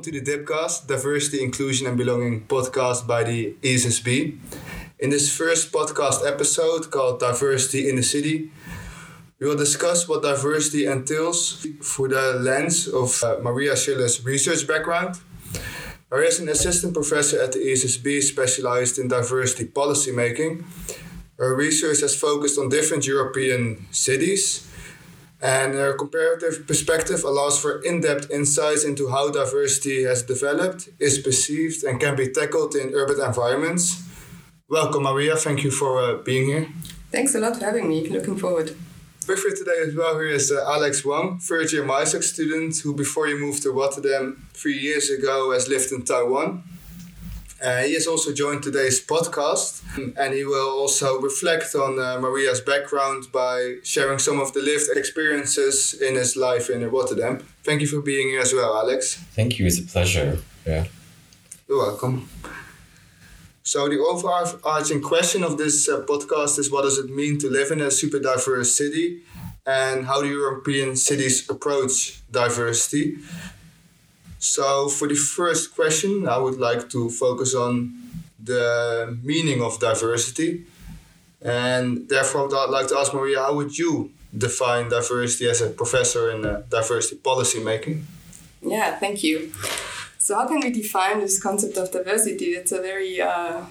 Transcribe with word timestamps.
Welcome 0.00 0.14
to 0.14 0.24
the 0.24 0.32
Dipcast, 0.32 0.86
Diversity, 0.86 1.44
Inclusion 1.44 1.86
and 1.86 1.94
Belonging 1.94 2.46
podcast 2.46 3.06
by 3.06 3.22
the 3.22 3.52
ESSB. 3.60 4.38
In 4.98 5.10
this 5.10 5.30
first 5.30 5.72
podcast 5.72 6.26
episode 6.26 6.90
called 6.90 7.20
Diversity 7.20 7.86
in 7.86 7.96
the 7.96 8.02
City, 8.02 8.50
we 9.38 9.46
will 9.46 9.58
discuss 9.58 10.08
what 10.08 10.22
diversity 10.22 10.86
entails 10.86 11.66
through 11.82 12.08
the 12.08 12.32
lens 12.40 12.88
of 12.88 13.22
uh, 13.22 13.40
Maria 13.42 13.76
Schiller's 13.76 14.24
research 14.24 14.66
background. 14.66 15.16
Maria 16.10 16.28
is 16.28 16.40
an 16.40 16.48
assistant 16.48 16.94
professor 16.94 17.38
at 17.38 17.52
the 17.52 17.58
ESSB 17.58 18.22
specialized 18.22 18.98
in 18.98 19.08
diversity 19.08 19.66
policy 19.66 20.12
making. 20.12 20.64
Her 21.36 21.54
research 21.54 22.00
has 22.00 22.16
focused 22.18 22.58
on 22.58 22.70
different 22.70 23.06
European 23.06 23.86
cities 23.90 24.66
and 25.42 25.74
her 25.74 25.94
comparative 25.94 26.66
perspective 26.66 27.24
allows 27.24 27.58
for 27.58 27.80
in 27.82 28.00
depth 28.00 28.30
insights 28.30 28.84
into 28.84 29.08
how 29.08 29.30
diversity 29.30 30.04
has 30.04 30.22
developed, 30.22 30.90
is 30.98 31.18
perceived, 31.18 31.82
and 31.84 31.98
can 31.98 32.14
be 32.16 32.28
tackled 32.28 32.74
in 32.74 32.94
urban 32.94 33.20
environments. 33.20 34.02
Welcome, 34.68 35.04
Maria. 35.04 35.36
Thank 35.36 35.64
you 35.64 35.70
for 35.70 36.00
uh, 36.00 36.16
being 36.18 36.46
here. 36.46 36.68
Thanks 37.10 37.34
a 37.34 37.40
lot 37.40 37.56
for 37.56 37.64
having 37.64 37.88
me. 37.88 38.08
Looking 38.08 38.36
forward. 38.36 38.76
With 39.26 39.44
you 39.44 39.54
today 39.56 39.80
as 39.86 39.94
well 39.94 40.14
here 40.14 40.28
is 40.28 40.50
uh, 40.50 40.64
Alex 40.66 41.04
Wang, 41.04 41.38
third 41.38 41.72
year 41.72 41.84
MySoc 41.84 42.22
student 42.22 42.76
who, 42.78 42.94
before 42.94 43.26
he 43.26 43.34
moved 43.34 43.62
to 43.62 43.70
Rotterdam 43.70 44.48
three 44.54 44.78
years 44.78 45.10
ago, 45.10 45.52
has 45.52 45.68
lived 45.68 45.92
in 45.92 46.04
Taiwan. 46.04 46.64
Uh, 47.62 47.82
he 47.82 47.92
has 47.94 48.06
also 48.06 48.32
joined 48.32 48.62
today's 48.62 49.04
podcast 49.04 49.82
and 50.16 50.34
he 50.34 50.44
will 50.44 50.70
also 50.70 51.20
reflect 51.20 51.74
on 51.74 51.98
uh, 51.98 52.18
Maria's 52.18 52.60
background 52.60 53.30
by 53.32 53.76
sharing 53.84 54.18
some 54.18 54.40
of 54.40 54.52
the 54.54 54.60
lived 54.60 54.88
experiences 54.96 55.92
in 55.92 56.14
his 56.14 56.36
life 56.36 56.70
in 56.70 56.88
Rotterdam. 56.90 57.44
Thank 57.62 57.82
you 57.82 57.86
for 57.86 58.00
being 58.00 58.28
here 58.28 58.40
as 58.40 58.54
well, 58.54 58.76
Alex. 58.76 59.16
Thank 59.34 59.58
you, 59.58 59.66
it's 59.66 59.78
a 59.78 59.82
pleasure. 59.82 60.38
Yeah. 60.66 60.86
You're 61.68 61.78
welcome. 61.78 62.28
So, 63.62 63.88
the 63.88 63.98
overarching 63.98 65.02
question 65.02 65.44
of 65.44 65.58
this 65.58 65.88
uh, 65.88 66.00
podcast 66.00 66.58
is 66.58 66.72
what 66.72 66.82
does 66.82 66.98
it 66.98 67.10
mean 67.10 67.38
to 67.38 67.48
live 67.48 67.70
in 67.70 67.80
a 67.80 67.90
super 67.90 68.18
diverse 68.18 68.74
city 68.74 69.20
and 69.66 70.06
how 70.06 70.20
do 70.22 70.28
European 70.28 70.96
cities 70.96 71.48
approach 71.48 72.22
diversity? 72.30 73.18
So, 74.40 74.88
for 74.88 75.06
the 75.06 75.14
first 75.14 75.74
question, 75.74 76.26
I 76.26 76.38
would 76.38 76.58
like 76.58 76.88
to 76.90 77.10
focus 77.10 77.54
on 77.54 77.92
the 78.42 79.18
meaning 79.22 79.62
of 79.62 79.78
diversity. 79.78 80.64
And 81.42 82.08
therefore, 82.08 82.48
I'd 82.54 82.70
like 82.70 82.88
to 82.88 82.96
ask 82.96 83.12
Maria, 83.12 83.40
how 83.40 83.54
would 83.54 83.76
you 83.76 84.12
define 84.36 84.88
diversity 84.88 85.46
as 85.46 85.60
a 85.60 85.68
professor 85.68 86.30
in 86.30 86.46
uh, 86.46 86.62
diversity 86.70 87.16
policy 87.16 87.62
making? 87.62 88.06
Yeah, 88.62 88.98
thank 88.98 89.22
you. 89.22 89.52
So, 90.16 90.36
how 90.36 90.46
can 90.46 90.60
we 90.60 90.70
define 90.70 91.20
this 91.20 91.38
concept 91.42 91.76
of 91.76 91.90
diversity? 91.92 92.52
It's 92.52 92.72
a 92.72 92.80
very 92.80 93.20
uh, 93.20 93.64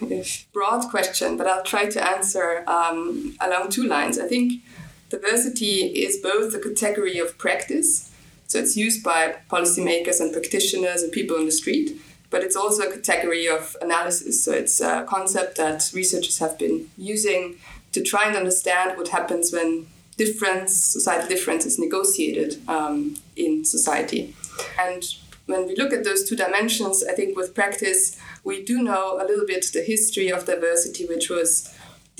broad 0.54 0.88
question, 0.92 1.36
but 1.36 1.48
I'll 1.48 1.64
try 1.64 1.88
to 1.88 2.08
answer 2.08 2.64
um, 2.67 3.36
along 3.42 3.70
two 3.70 3.88
lines. 3.88 4.20
I 4.20 4.28
think 4.28 4.61
diversity 5.09 5.86
is 6.06 6.17
both 6.17 6.54
a 6.54 6.59
category 6.59 7.17
of 7.17 7.39
practice 7.39 8.09
so 8.50 8.58
it's 8.58 8.75
used 8.75 9.03
by 9.03 9.36
policymakers 9.47 10.19
and 10.19 10.33
practitioners 10.33 11.03
and 11.03 11.11
people 11.11 11.38
on 11.38 11.45
the 11.45 11.52
street, 11.52 12.02
but 12.31 12.44
it's 12.44 12.55
also 12.55 12.81
a 12.81 12.97
category 12.97 13.47
of 13.47 13.78
analysis. 13.80 14.44
So 14.44 14.52
it's 14.53 14.81
a 14.81 15.05
concept 15.08 15.58
that 15.58 15.92
researchers 15.93 16.39
have 16.39 16.58
been 16.58 16.89
using 16.98 17.58
to 17.92 18.02
try 18.02 18.27
and 18.27 18.36
understand 18.36 18.98
what 18.98 19.09
happens 19.09 19.54
when 19.54 19.86
difference, 20.17 20.76
societal 20.76 21.30
difference, 21.30 21.67
is 21.67 21.77
negotiated 21.77 22.59
um, 22.67 23.17
in 23.36 23.65
society. 23.65 24.36
And 24.80 25.04
when 25.45 25.67
we 25.67 25.76
look 25.76 25.93
at 25.93 26.04
those 26.04 26.27
two 26.27 26.36
dimensions, 26.36 27.04
I 27.08 27.14
think 27.14 27.38
with 27.38 27.54
practice, 27.54 28.20
we 28.43 28.64
do 28.64 28.82
know 28.82 29.21
a 29.21 29.26
little 29.26 29.45
bit 29.45 29.67
the 29.71 29.83
history 29.83 30.32
of 30.32 30.45
diversity, 30.45 31.05
which 31.05 31.30
was 31.30 31.71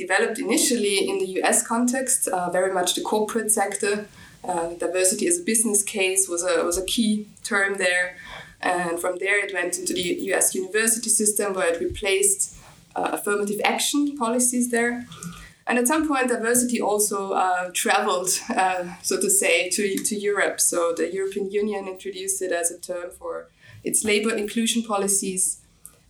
developed 0.06 0.40
initially 0.40 0.98
in 1.10 1.20
the 1.20 1.30
US 1.42 1.66
context, 1.66 2.28
uh, 2.28 2.50
very 2.50 2.74
much 2.74 2.96
the 2.96 3.02
corporate 3.02 3.52
sector, 3.52 4.08
uh, 4.44 4.70
diversity 4.86 5.28
as 5.28 5.40
a 5.40 5.44
business 5.44 5.84
case 5.84 6.28
was 6.28 6.44
a, 6.44 6.64
was 6.64 6.78
a 6.78 6.86
key 6.86 7.28
term 7.44 7.76
there. 7.78 8.16
And 8.62 9.00
from 9.00 9.18
there, 9.20 9.38
it 9.46 9.54
went 9.54 9.78
into 9.80 9.94
the 9.94 10.08
US 10.34 10.56
university 10.56 11.10
system 11.10 11.54
where 11.54 11.74
it 11.74 11.80
replaced 11.80 12.58
uh, 12.96 13.10
affirmative 13.14 13.60
action 13.64 14.18
policies 14.18 14.72
there. 14.72 15.06
And 15.68 15.78
at 15.78 15.88
some 15.88 16.08
point, 16.08 16.30
diversity 16.30 16.82
also 16.82 17.34
uh, 17.34 17.70
traveled, 17.74 18.30
uh, 18.50 18.86
so 19.04 19.22
to 19.22 19.30
say, 19.30 19.70
to, 19.70 19.98
to 19.98 20.16
Europe. 20.16 20.60
So 20.60 20.94
the 20.98 21.14
European 21.14 21.52
Union 21.52 21.88
introduced 21.88 22.42
it 22.42 22.52
as 22.52 22.72
a 22.72 22.80
term 22.80 23.12
for 23.12 23.50
its 23.84 24.04
labor 24.04 24.36
inclusion 24.36 24.82
policies. 24.84 25.62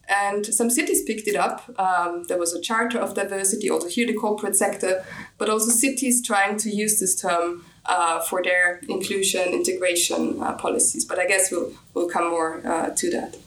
And 0.10 0.44
some 0.46 0.72
cities 0.72 1.04
picked 1.04 1.28
it 1.28 1.36
up. 1.36 1.70
Um, 1.80 2.26
there 2.28 2.40
was 2.40 2.54
a 2.54 2.60
charter 2.60 2.98
of 2.98 3.14
diversity, 3.14 3.70
also 3.70 3.88
here 3.88 4.08
the 4.08 4.16
corporate 4.16 4.56
sector, 4.56 5.06
but 5.38 5.50
also 5.50 5.70
cities 5.70 6.26
trying 6.26 6.58
to 6.58 6.70
use 6.72 7.00
this 7.00 7.16
term 7.22 7.64
uh, 7.86 8.20
for 8.22 8.42
their 8.42 8.82
inclusion 8.90 9.50
integration 9.50 10.42
uh, 10.42 10.54
policies. 10.54 11.06
But 11.06 11.20
I 11.20 11.28
guess 11.28 11.52
we'll 11.52 11.74
we'll 11.94 12.10
come 12.10 12.32
more 12.32 12.66
uh, 12.66 12.90
to 12.90 13.12
that. 13.12 13.38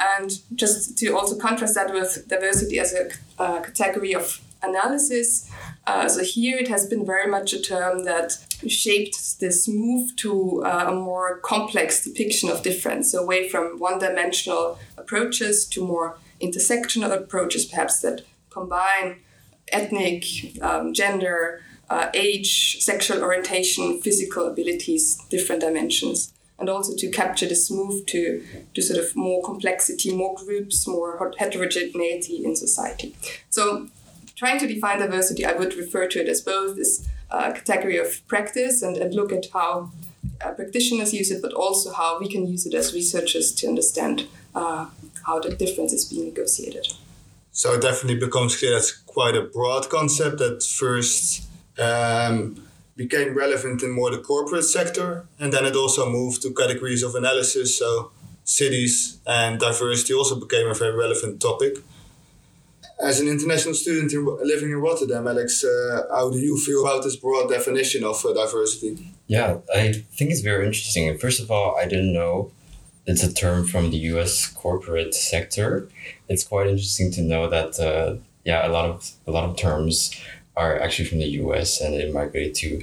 And 0.00 0.30
just 0.54 0.96
to 0.98 1.08
also 1.14 1.36
contrast 1.36 1.74
that 1.74 1.92
with 1.92 2.26
diversity 2.28 2.78
as 2.78 2.94
a 2.94 3.10
uh, 3.38 3.60
category 3.60 4.14
of 4.14 4.40
analysis. 4.62 5.50
Uh, 5.86 6.08
so 6.08 6.22
here 6.22 6.56
it 6.58 6.68
has 6.68 6.86
been 6.86 7.04
very 7.04 7.30
much 7.30 7.52
a 7.52 7.60
term 7.60 8.04
that 8.04 8.38
shaped 8.66 9.40
this 9.40 9.68
move 9.68 10.16
to 10.16 10.64
uh, 10.64 10.86
a 10.88 10.94
more 10.94 11.38
complex 11.38 12.04
depiction 12.04 12.48
of 12.48 12.62
difference, 12.62 13.14
away 13.14 13.48
from 13.48 13.78
one-dimensional 13.78 14.78
approaches 14.96 15.64
to 15.66 15.84
more 15.84 16.16
intersectional 16.40 17.12
approaches, 17.12 17.64
perhaps 17.66 18.00
that 18.00 18.22
combine 18.50 19.20
ethnic, 19.70 20.24
um, 20.62 20.94
gender, 20.94 21.62
uh, 21.90 22.10
age, 22.14 22.82
sexual 22.82 23.22
orientation, 23.22 24.00
physical 24.00 24.46
abilities, 24.46 25.16
different 25.30 25.60
dimensions, 25.62 26.32
and 26.58 26.68
also 26.68 26.94
to 26.96 27.10
capture 27.10 27.46
this 27.46 27.70
move 27.70 28.04
to, 28.06 28.44
to 28.74 28.82
sort 28.82 28.98
of 28.98 29.14
more 29.16 29.42
complexity, 29.42 30.14
more 30.14 30.34
groups, 30.34 30.86
more 30.86 31.32
heterogeneity 31.38 32.44
in 32.44 32.56
society. 32.56 33.14
So, 33.50 33.88
trying 34.36 34.58
to 34.60 34.66
define 34.66 34.98
diversity, 34.98 35.44
I 35.44 35.52
would 35.52 35.74
refer 35.74 36.06
to 36.08 36.20
it 36.20 36.28
as 36.28 36.40
both 36.40 36.76
this 36.76 37.08
uh, 37.30 37.52
category 37.52 37.98
of 37.98 38.26
practice 38.26 38.82
and, 38.82 38.96
and 38.96 39.14
look 39.14 39.32
at 39.32 39.46
how 39.52 39.90
uh, 40.40 40.52
practitioners 40.52 41.12
use 41.12 41.30
it, 41.30 41.42
but 41.42 41.52
also 41.52 41.92
how 41.92 42.18
we 42.20 42.28
can 42.28 42.46
use 42.46 42.66
it 42.66 42.74
as 42.74 42.94
researchers 42.94 43.52
to 43.52 43.66
understand 43.66 44.26
uh, 44.54 44.86
how 45.26 45.38
the 45.38 45.50
difference 45.50 45.92
is 45.92 46.04
being 46.04 46.26
negotiated. 46.26 46.86
So 47.52 47.74
it 47.74 47.82
definitely 47.82 48.20
becomes 48.20 48.56
clear 48.56 48.72
that's 48.72 48.92
quite 48.92 49.34
a 49.34 49.42
broad 49.42 49.88
concept 49.88 50.38
that 50.38 50.62
first 50.62 51.42
um, 51.78 52.62
became 52.96 53.34
relevant 53.34 53.82
in 53.82 53.90
more 53.90 54.10
the 54.10 54.18
corporate 54.18 54.64
sector, 54.64 55.26
and 55.38 55.52
then 55.52 55.64
it 55.64 55.76
also 55.76 56.08
moved 56.10 56.42
to 56.42 56.52
categories 56.52 57.02
of 57.02 57.14
analysis. 57.14 57.76
So 57.76 58.12
cities 58.44 59.18
and 59.26 59.60
diversity 59.60 60.14
also 60.14 60.38
became 60.40 60.68
a 60.68 60.74
very 60.74 60.96
relevant 60.96 61.40
topic. 61.40 61.78
As 63.00 63.20
an 63.20 63.28
international 63.28 63.74
student 63.74 64.12
in, 64.12 64.24
living 64.42 64.70
in 64.70 64.80
Rotterdam, 64.80 65.28
Alex, 65.28 65.62
uh, 65.64 66.02
how 66.10 66.30
do 66.30 66.38
you 66.38 66.58
feel 66.58 66.84
about 66.84 67.04
this 67.04 67.14
broad 67.14 67.48
definition 67.48 68.02
of 68.02 68.24
uh, 68.24 68.32
diversity? 68.32 69.12
Yeah, 69.28 69.58
I 69.72 69.92
think 69.92 70.32
it's 70.32 70.40
very 70.40 70.66
interesting. 70.66 71.16
First 71.16 71.40
of 71.40 71.50
all, 71.50 71.76
I 71.76 71.86
didn't 71.86 72.12
know 72.12 72.50
it's 73.06 73.22
a 73.22 73.32
term 73.32 73.66
from 73.66 73.90
the 73.90 73.96
U.S. 74.12 74.46
corporate 74.48 75.14
sector. 75.14 75.88
It's 76.28 76.44
quite 76.44 76.66
interesting 76.66 77.10
to 77.12 77.22
know 77.22 77.48
that 77.48 77.78
uh, 77.80 78.16
yeah, 78.44 78.66
a 78.66 78.70
lot 78.70 78.86
of 78.90 79.10
a 79.26 79.30
lot 79.30 79.48
of 79.48 79.56
terms 79.56 80.10
are 80.56 80.80
actually 80.80 81.04
from 81.04 81.18
the 81.18 81.30
US 81.42 81.80
and 81.80 81.94
they 81.94 82.10
migrated 82.10 82.54
to 82.56 82.82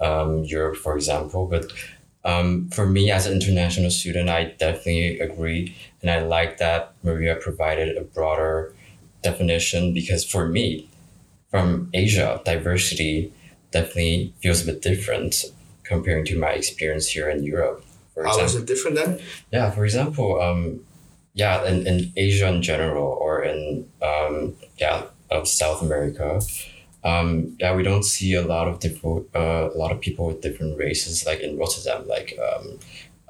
um, 0.00 0.44
Europe, 0.44 0.76
for 0.76 0.96
example. 0.96 1.46
But 1.46 1.72
um, 2.24 2.68
for 2.70 2.86
me 2.86 3.10
as 3.10 3.26
an 3.26 3.32
international 3.32 3.90
student, 3.90 4.28
I 4.28 4.44
definitely 4.44 5.20
agree. 5.20 5.76
And 6.00 6.10
I 6.10 6.22
like 6.22 6.58
that 6.58 6.94
Maria 7.02 7.36
provided 7.36 7.96
a 7.96 8.02
broader 8.02 8.74
definition 9.22 9.94
because 9.94 10.24
for 10.24 10.48
me, 10.48 10.88
from 11.50 11.90
Asia, 11.92 12.40
diversity 12.44 13.32
definitely 13.70 14.32
feels 14.42 14.62
a 14.62 14.72
bit 14.72 14.82
different 14.82 15.44
comparing 15.84 16.24
to 16.26 16.38
my 16.38 16.50
experience 16.50 17.08
here 17.08 17.28
in 17.28 17.42
Europe. 17.42 17.84
For 18.14 18.24
How 18.24 18.38
is 18.40 18.54
it 18.54 18.66
different 18.66 18.96
then? 18.96 19.20
Yeah, 19.50 19.70
for 19.70 19.84
example, 19.84 20.40
um, 20.40 20.80
yeah, 21.34 21.64
in, 21.64 21.86
in 21.86 22.12
Asia 22.16 22.48
in 22.48 22.62
general 22.62 23.06
or 23.06 23.42
in 23.42 23.88
um, 24.02 24.54
yeah, 24.78 25.04
of 25.30 25.48
South 25.48 25.82
America, 25.82 26.40
um, 27.04 27.56
yeah, 27.58 27.74
we 27.74 27.82
don't 27.82 28.04
see 28.04 28.34
a 28.34 28.42
lot 28.42 28.68
of 28.68 28.78
different, 28.80 29.26
uh, 29.34 29.70
a 29.74 29.76
lot 29.76 29.92
of 29.92 30.00
people 30.00 30.26
with 30.26 30.40
different 30.40 30.78
races, 30.78 31.26
like 31.26 31.40
in 31.40 31.58
Rotterdam, 31.58 32.06
like 32.06 32.38
um, 32.38 32.78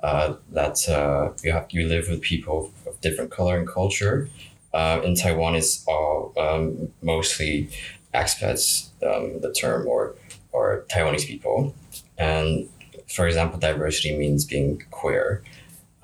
uh, 0.03 0.35
that 0.51 0.89
uh, 0.89 1.33
you 1.43 1.53
have 1.53 1.67
you 1.71 1.87
live 1.87 2.09
with 2.09 2.21
people 2.21 2.73
of 2.87 3.01
different 3.01 3.31
color 3.31 3.57
and 3.57 3.67
culture. 3.67 4.29
Uh, 4.75 5.01
in 5.05 5.15
Taiwan, 5.15 5.55
it's 5.55 5.85
all 5.87 6.33
um, 6.39 6.89
mostly 7.03 7.69
expats, 8.15 8.89
um, 9.03 9.41
the 9.41 9.53
term, 9.53 9.87
or 9.87 10.15
or 10.53 10.85
Taiwanese 10.91 11.27
people. 11.27 11.75
And 12.19 12.69
for 13.09 13.27
example, 13.27 13.59
diversity 13.59 14.17
means 14.17 14.45
being 14.45 14.83
queer. 14.91 15.43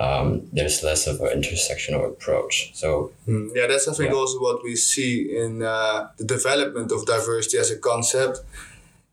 um, 0.00 0.42
there's 0.52 0.84
less 0.84 1.08
of 1.08 1.20
an 1.20 1.42
intersectional 1.42 2.06
approach. 2.12 2.70
So 2.74 3.10
Mm, 3.26 3.50
Yeah, 3.56 3.66
that's 3.66 3.88
I 3.88 3.92
think 3.94 4.10
Yeah. 4.10 4.16
also 4.20 4.38
what 4.40 4.62
we 4.62 4.76
see 4.76 5.12
in 5.42 5.60
uh, 5.62 6.08
the 6.18 6.24
development 6.24 6.92
of 6.92 7.04
diversity 7.04 7.58
as 7.58 7.70
a 7.72 7.76
concept. 7.90 8.36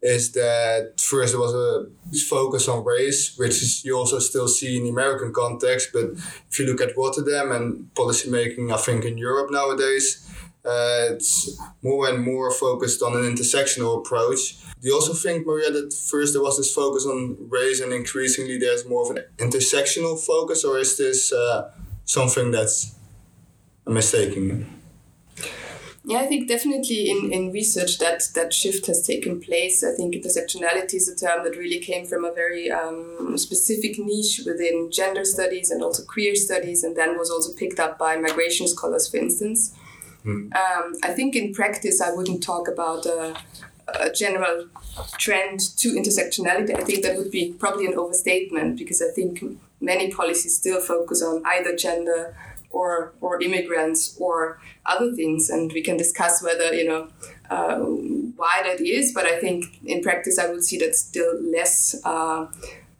Is 0.06 0.34
that 0.34 1.02
first 1.02 1.34
there 1.34 1.42
was 1.42 1.56
a 1.56 1.88
focus 2.30 2.68
on 2.68 2.86
race, 2.86 3.36
which 3.38 3.57
is 3.63 3.84
you 3.84 3.98
also 3.98 4.19
still 4.19 4.48
see 4.48 4.78
in 4.78 4.84
the 4.84 4.92
American 4.92 5.34
context. 5.34 5.90
But 5.92 6.12
if 6.50 6.60
you 6.60 6.68
look 6.68 6.81
at 6.81 6.96
Rotterdam 6.96 7.52
and 7.52 7.90
policymaking, 7.96 8.72
I 8.72 8.78
think 8.78 9.04
in 9.04 9.18
Europe 9.18 9.50
nowadays, 9.52 10.07
uh, 10.63 11.13
it's 11.13 11.60
more 11.81 12.07
and 12.10 12.22
more 12.22 12.52
focused 12.52 13.02
on 13.02 13.16
an 13.16 13.24
intersectional 13.24 13.98
approach. 14.00 14.40
Do 14.80 14.88
you 14.90 14.94
also 14.94 15.13
think, 15.13 15.48
Maria, 15.48 15.72
that 15.72 15.92
first 15.94 16.34
there 16.34 16.44
was 16.44 16.58
this 16.58 16.72
focus 16.72 17.06
on 17.06 17.38
race 17.50 17.81
and 17.81 17.92
increasingly 17.92 18.60
there's 18.60 18.86
more 18.88 19.04
of 19.06 19.16
an 19.16 19.24
intersectional 19.38 20.19
focus, 20.19 20.63
or 20.63 20.78
is 20.78 20.98
this 20.98 21.34
uh, 21.34 21.72
something 22.06 22.51
that's 22.51 22.94
a 23.88 23.90
mistaken? 23.90 24.68
Yeah, 26.07 26.19
I 26.19 26.28
think 26.28 26.48
definitely 26.48 27.10
in, 27.10 27.34
in 27.34 27.52
research 27.52 27.98
that 27.98 28.30
that 28.36 28.54
shift 28.54 28.86
has 28.86 29.06
taken 29.06 29.42
place. 29.42 29.84
I 29.84 29.92
think 29.92 30.13
intersectionality 30.13 30.96
is 30.96 31.10
a 31.10 31.16
term 31.16 31.44
that 31.44 31.57
really 31.57 31.80
came 31.80 32.06
from 32.06 32.24
a 32.24 32.31
very 32.31 32.69
um, 32.69 33.36
specific 33.38 33.98
niche 33.98 34.42
within 34.46 34.92
gender 34.92 35.25
studies 35.25 35.72
and 35.72 35.81
also 35.81 36.04
queer 36.04 36.36
studies, 36.36 36.84
and 36.84 36.96
then 36.96 37.18
was 37.18 37.31
also 37.31 37.54
picked 37.54 37.80
up 37.80 37.98
by 37.98 38.18
migration 38.18 38.68
scholars, 38.68 39.10
for 39.10 39.18
instance. 39.18 39.74
Hmm. 40.22 40.50
Um, 40.54 40.94
I 41.04 41.12
think 41.12 41.36
in 41.36 41.54
practice, 41.54 42.00
I 42.00 42.13
wouldn't 42.13 42.44
talk 42.44 42.68
about 42.68 43.08
a, 43.08 43.36
a 43.88 44.12
general 44.12 44.68
trend 45.18 45.60
to 45.78 45.94
intersectionality. 45.94 46.78
I 46.78 46.84
think 46.84 47.04
that 47.04 47.18
would 47.18 47.31
be 47.31 47.54
probably 47.54 47.88
an 47.88 47.96
overstatement 47.96 48.78
because 48.78 49.01
I 49.01 49.10
think 49.16 49.44
many 49.81 50.12
policies 50.12 50.56
still 50.58 50.81
focus 50.81 51.24
on 51.24 51.42
either 51.46 51.75
gender 51.75 52.36
or 52.75 53.13
or 53.22 53.42
immigrants 53.42 54.16
or 54.19 54.60
other 54.86 55.12
things, 55.13 55.50
and 55.50 55.72
we 55.72 55.81
can 55.81 55.98
discuss 55.98 56.44
whether 56.44 56.74
you 56.74 56.88
know 56.89 57.07
uh, 57.50 57.77
why 58.39 58.62
that 58.63 58.80
is. 58.81 59.13
But 59.13 59.25
I 59.25 59.39
think 59.39 59.80
in 59.86 60.01
practice, 60.01 60.38
I 60.38 60.48
would 60.51 60.63
see 60.63 60.77
that 60.80 60.95
still 60.95 61.33
less. 61.42 61.95
Uh, 62.04 62.48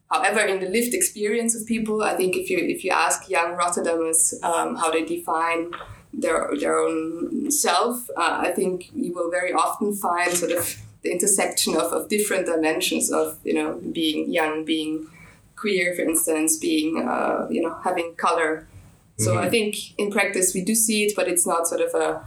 however, 0.10 0.42
in 0.42 0.60
the 0.64 0.70
lived 0.70 0.94
experience 0.94 1.54
of 1.60 1.68
people, 1.68 2.02
I 2.02 2.16
think 2.16 2.36
if 2.36 2.50
you 2.50 2.58
if 2.58 2.84
you 2.86 2.92
ask 2.92 3.30
young 3.30 3.56
Rotterdamers 3.56 4.34
um, 4.44 4.76
how 4.76 4.90
they 4.92 5.04
define 5.04 5.72
their 6.14 6.50
their 6.60 6.78
own 6.80 7.52
self, 7.52 8.10
uh, 8.18 8.38
I 8.48 8.52
think 8.52 8.90
you 8.94 9.14
will 9.14 9.30
very 9.30 9.54
often 9.54 9.94
find 9.94 10.32
sort 10.32 10.54
of 10.54 10.64
the 11.04 11.12
intersection 11.12 11.76
of, 11.76 11.94
of 11.94 12.10
different 12.10 12.46
dimensions 12.48 13.12
of 13.12 13.38
you 13.44 13.54
know 13.54 13.70
being 13.92 14.32
young, 14.32 14.66
being 14.66 15.08
queer, 15.56 15.96
for 15.96 16.02
instance, 16.02 16.58
being 16.58 17.08
uh, 17.08 17.48
you 17.50 17.62
know 17.62 17.76
having 17.84 18.16
color. 18.16 18.68
So 19.18 19.38
I 19.38 19.50
think 19.50 19.98
in 19.98 20.12
practice 20.12 20.54
we 20.54 20.62
do 20.64 20.76
see 20.76 21.06
it, 21.06 21.14
but 21.16 21.28
it's 21.28 21.48
not 21.48 21.68
sort 21.68 21.82
of 21.82 21.94
a, 21.94 22.22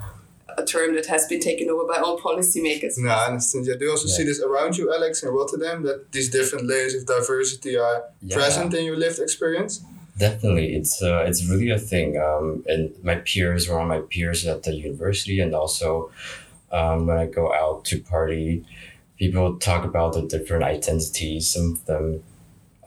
a 0.56 0.64
term 0.64 0.94
that 0.94 1.06
has 1.06 1.26
been 1.26 1.40
taken 1.40 1.68
over 1.68 1.84
by 1.86 1.98
all 2.00 2.18
policymakers. 2.18 2.94
No, 2.98 3.10
I 3.10 3.26
understand. 3.26 3.66
Yeah, 3.66 3.74
do 3.78 3.84
you 3.84 3.90
also 3.90 4.08
see 4.08 4.24
this 4.24 4.40
around 4.42 4.78
you, 4.78 4.92
Alex, 4.92 5.22
in 5.22 5.28
Rotterdam, 5.28 5.82
that 5.82 6.12
these 6.12 6.30
different 6.30 6.66
layers 6.66 6.94
of 6.94 7.06
diversity 7.06 7.76
are 7.76 8.04
Yeah. 8.22 8.36
present 8.36 8.72
in 8.74 8.84
your 8.84 8.96
lived 8.96 9.18
experience? 9.18 9.84
Definitely, 10.16 10.74
it's 10.74 11.00
uh, 11.00 11.24
it's 11.28 11.44
really 11.48 11.70
a 11.70 11.78
thing. 11.78 12.16
Um, 12.18 12.64
and 12.66 12.92
my 13.04 13.16
peers, 13.16 13.68
around 13.68 13.88
my 13.88 14.00
peers 14.00 14.44
at 14.46 14.62
the 14.64 14.74
university, 14.74 15.38
and 15.40 15.54
also 15.54 16.10
um, 16.72 17.06
when 17.06 17.18
I 17.18 17.26
go 17.26 17.52
out 17.54 17.84
to 17.86 18.00
party, 18.00 18.64
people 19.16 19.56
talk 19.58 19.84
about 19.84 20.14
the 20.14 20.22
different 20.22 20.64
identities. 20.64 21.48
Some 21.48 21.72
of 21.74 21.84
them 21.86 22.24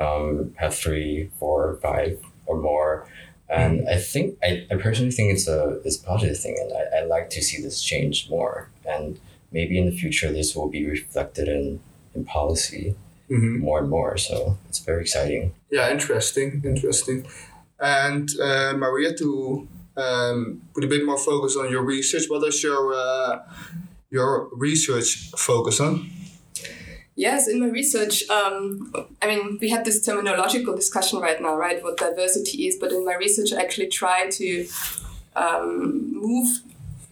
um, 0.01 0.53
have 0.57 0.75
three, 0.75 1.29
four, 1.39 1.77
five, 1.81 2.19
or 2.47 2.57
more. 2.59 3.07
And 3.51 3.87
I 3.89 3.97
think 3.97 4.37
I, 4.41 4.65
I 4.71 4.75
personally 4.75 5.11
think 5.11 5.33
it's 5.33 5.47
a 5.47 5.79
it's 5.83 5.97
a 6.01 6.03
positive 6.03 6.39
thing, 6.39 6.57
and 6.61 6.71
I, 6.73 6.99
I 6.99 7.05
like 7.05 7.29
to 7.31 7.41
see 7.41 7.61
this 7.61 7.81
change 7.81 8.29
more. 8.29 8.69
And 8.85 9.19
maybe 9.51 9.77
in 9.77 9.85
the 9.87 9.95
future, 9.95 10.31
this 10.31 10.55
will 10.55 10.69
be 10.69 10.85
reflected 10.85 11.47
in 11.47 11.81
in 12.15 12.25
policy 12.25 12.95
Mm-hmm. 13.31 13.59
more 13.59 13.79
and 13.79 13.89
more. 13.89 14.17
So 14.17 14.57
it's 14.67 14.79
very 14.79 15.01
exciting. 15.03 15.53
Yeah, 15.71 15.89
interesting, 15.89 16.61
interesting. 16.65 17.25
And 17.79 18.27
uh, 18.41 18.73
Maria, 18.75 19.13
to 19.19 19.69
um, 19.95 20.61
put 20.73 20.83
a 20.83 20.87
bit 20.87 21.05
more 21.05 21.17
focus 21.17 21.55
on 21.55 21.71
your 21.71 21.81
research, 21.81 22.23
what 22.27 22.41
does 22.41 22.61
your 22.61 22.93
uh, 22.93 23.39
your 24.09 24.49
research 24.51 25.31
focus 25.37 25.79
on? 25.79 26.09
Yes, 27.21 27.47
in 27.47 27.59
my 27.59 27.67
research, 27.67 28.27
um, 28.31 28.91
I 29.21 29.27
mean, 29.27 29.59
we 29.61 29.69
had 29.69 29.85
this 29.85 30.03
terminological 30.03 30.75
discussion 30.75 31.19
right 31.19 31.39
now, 31.39 31.55
right? 31.55 31.83
What 31.83 31.97
diversity 31.97 32.65
is, 32.67 32.77
but 32.77 32.91
in 32.91 33.05
my 33.05 33.13
research, 33.13 33.53
I 33.53 33.61
actually 33.61 33.89
try 33.89 34.27
to 34.27 34.67
um, 35.35 36.19
move 36.19 36.47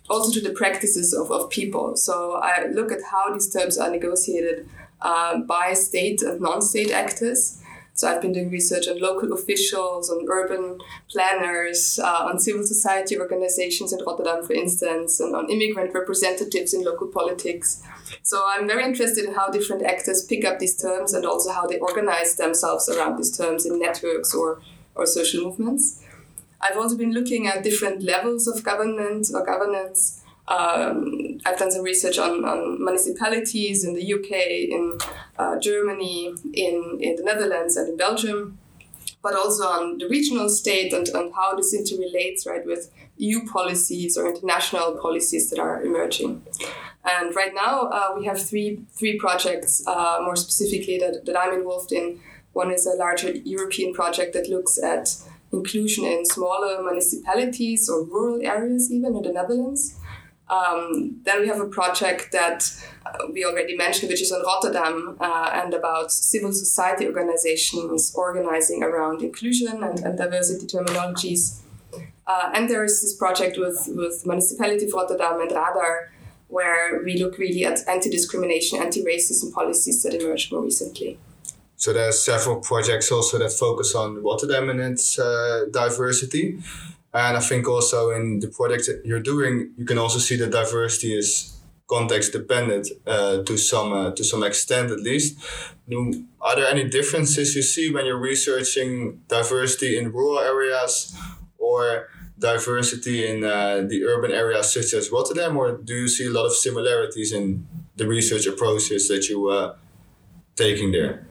also 0.09 0.31
to 0.31 0.41
the 0.41 0.49
practices 0.55 1.13
of, 1.13 1.31
of 1.31 1.51
people. 1.51 1.95
So 1.95 2.39
I 2.41 2.65
look 2.71 2.91
at 2.91 3.03
how 3.03 3.31
these 3.31 3.53
terms 3.53 3.77
are 3.77 3.91
negotiated 3.91 4.67
uh, 4.99 5.41
by 5.41 5.73
state 5.73 6.23
and 6.23 6.41
non 6.41 6.63
state 6.63 6.89
actors. 6.89 7.58
So 7.99 8.07
I've 8.07 8.21
been 8.21 8.31
doing 8.31 8.49
research 8.49 8.87
on 8.87 8.97
local 9.01 9.33
officials, 9.33 10.09
on 10.09 10.25
urban 10.31 10.79
planners, 11.11 11.99
uh, 12.01 12.29
on 12.29 12.39
civil 12.39 12.65
society 12.65 13.19
organizations 13.19 13.91
in 13.91 13.99
Rotterdam, 14.07 14.41
for 14.41 14.53
instance, 14.53 15.19
and 15.19 15.35
on 15.35 15.49
immigrant 15.49 15.93
representatives 15.93 16.73
in 16.73 16.85
local 16.85 17.07
politics. 17.07 17.83
So 18.23 18.41
I'm 18.47 18.67
very 18.67 18.85
interested 18.85 19.25
in 19.25 19.33
how 19.33 19.49
different 19.49 19.83
actors 19.83 20.23
pick 20.23 20.45
up 20.45 20.59
these 20.59 20.81
terms 20.81 21.13
and 21.13 21.25
also 21.25 21.51
how 21.51 21.67
they 21.67 21.77
organize 21.79 22.37
themselves 22.37 22.87
around 22.87 23.17
these 23.17 23.37
terms 23.37 23.65
in 23.65 23.77
networks 23.77 24.33
or, 24.33 24.61
or 24.95 25.05
social 25.05 25.43
movements. 25.43 26.01
I've 26.61 26.77
also 26.77 26.95
been 26.95 27.11
looking 27.11 27.47
at 27.47 27.63
different 27.65 28.01
levels 28.01 28.47
of 28.47 28.63
government 28.63 29.27
or 29.33 29.45
governance. 29.45 30.23
Um, 30.47 31.28
I've 31.45 31.57
done 31.57 31.71
some 31.71 31.83
research 31.83 32.17
on, 32.17 32.43
on 32.45 32.83
municipalities 32.83 33.83
in 33.83 33.93
the 33.93 34.13
UK, 34.13 34.31
in 34.31 34.97
uh, 35.37 35.59
Germany, 35.59 36.35
in, 36.53 36.97
in 37.01 37.15
the 37.15 37.23
Netherlands, 37.23 37.77
and 37.77 37.89
in 37.89 37.97
Belgium, 37.97 38.57
but 39.21 39.35
also 39.35 39.63
on 39.63 39.97
the 39.97 40.07
regional 40.07 40.49
state 40.49 40.93
and, 40.93 41.07
and 41.09 41.33
how 41.33 41.55
this 41.55 41.75
interrelates 41.75 42.47
right 42.47 42.65
with 42.65 42.91
EU 43.17 43.45
policies 43.45 44.17
or 44.17 44.27
international 44.27 44.97
policies 45.01 45.49
that 45.49 45.59
are 45.59 45.83
emerging. 45.83 46.41
And 47.03 47.35
right 47.35 47.53
now 47.53 47.89
uh, 47.89 48.13
we 48.17 48.25
have 48.25 48.41
three 48.41 48.81
three 48.93 49.17
projects 49.17 49.85
uh, 49.87 50.19
more 50.21 50.35
specifically 50.35 50.97
that, 50.99 51.25
that 51.25 51.37
I'm 51.37 51.53
involved 51.53 51.91
in. 51.91 52.19
One 52.53 52.71
is 52.71 52.85
a 52.85 52.95
larger 52.95 53.31
European 53.31 53.93
project 53.93 54.33
that 54.33 54.49
looks 54.49 54.81
at 54.81 55.15
inclusion 55.51 56.05
in 56.05 56.25
smaller 56.25 56.81
municipalities 56.81 57.89
or 57.89 58.03
rural 58.03 58.41
areas, 58.45 58.91
even 58.91 59.15
in 59.15 59.23
the 59.23 59.31
Netherlands. 59.31 59.98
Um, 60.49 61.21
then 61.23 61.41
we 61.41 61.47
have 61.47 61.59
a 61.59 61.67
project 61.67 62.31
that 62.31 62.71
uh, 63.05 63.27
we 63.31 63.45
already 63.45 63.77
mentioned, 63.77 64.09
which 64.09 64.21
is 64.21 64.31
on 64.31 64.43
Rotterdam 64.43 65.15
uh, 65.19 65.51
and 65.53 65.73
about 65.73 66.11
civil 66.11 66.51
society 66.51 67.05
organizations 67.05 68.13
organizing 68.15 68.83
around 68.83 69.21
inclusion 69.21 69.83
and, 69.83 69.99
and 69.99 70.17
diversity 70.17 70.65
terminologies. 70.65 71.59
Uh, 72.25 72.51
and 72.53 72.69
there 72.69 72.83
is 72.83 73.01
this 73.01 73.15
project 73.15 73.57
with, 73.57 73.89
with 73.95 74.25
Municipality 74.25 74.85
of 74.85 74.93
Rotterdam 74.93 75.41
and 75.41 75.51
Radar, 75.51 76.11
where 76.47 77.01
we 77.03 77.17
look 77.17 77.37
really 77.37 77.65
at 77.65 77.87
anti 77.87 78.09
discrimination, 78.09 78.79
anti 78.79 79.03
racism 79.03 79.53
policies 79.53 80.01
that 80.03 80.15
emerged 80.15 80.51
more 80.51 80.63
recently. 80.63 81.19
So 81.75 81.93
there 81.93 82.09
are 82.09 82.11
several 82.11 82.57
projects 82.57 83.11
also 83.11 83.37
that 83.37 83.53
focus 83.53 83.95
on 83.95 84.21
Rotterdam 84.21 84.69
and 84.69 84.81
its 84.81 85.17
uh, 85.17 85.65
diversity. 85.71 86.59
And 87.13 87.37
I 87.37 87.39
think 87.39 87.67
also 87.67 88.11
in 88.11 88.39
the 88.39 88.47
projects 88.47 88.87
that 88.87 89.01
you're 89.03 89.19
doing, 89.21 89.71
you 89.77 89.85
can 89.85 89.97
also 89.97 90.19
see 90.19 90.35
that 90.37 90.51
diversity 90.51 91.17
is 91.17 91.59
context 91.89 92.33
dependent 92.33 92.87
uh, 93.07 93.41
to 93.43 93.57
some 93.57 93.91
uh, 93.91 94.11
to 94.11 94.23
some 94.23 94.43
extent 94.43 94.91
at 94.91 94.99
least. 94.99 95.37
Are 96.39 96.55
there 96.55 96.67
any 96.67 96.87
differences 96.87 97.55
you 97.55 97.63
see 97.63 97.91
when 97.91 98.05
you're 98.05 98.19
researching 98.19 99.21
diversity 99.27 99.97
in 99.97 100.11
rural 100.11 100.39
areas 100.39 101.17
or 101.57 102.07
diversity 102.37 103.27
in 103.27 103.43
uh, 103.43 103.83
the 103.87 104.05
urban 104.05 104.31
areas 104.31 104.73
such 104.73 104.93
as 104.93 105.11
Rotterdam, 105.11 105.57
or 105.57 105.77
do 105.77 105.93
you 105.93 106.07
see 106.07 106.27
a 106.27 106.29
lot 106.29 106.45
of 106.45 106.53
similarities 106.53 107.33
in 107.33 107.67
the 107.95 108.07
research 108.07 108.45
approaches 108.45 109.07
that 109.09 109.27
you 109.27 109.49
uh, 109.49 109.75
taking 110.55 110.91
there? 110.91 111.27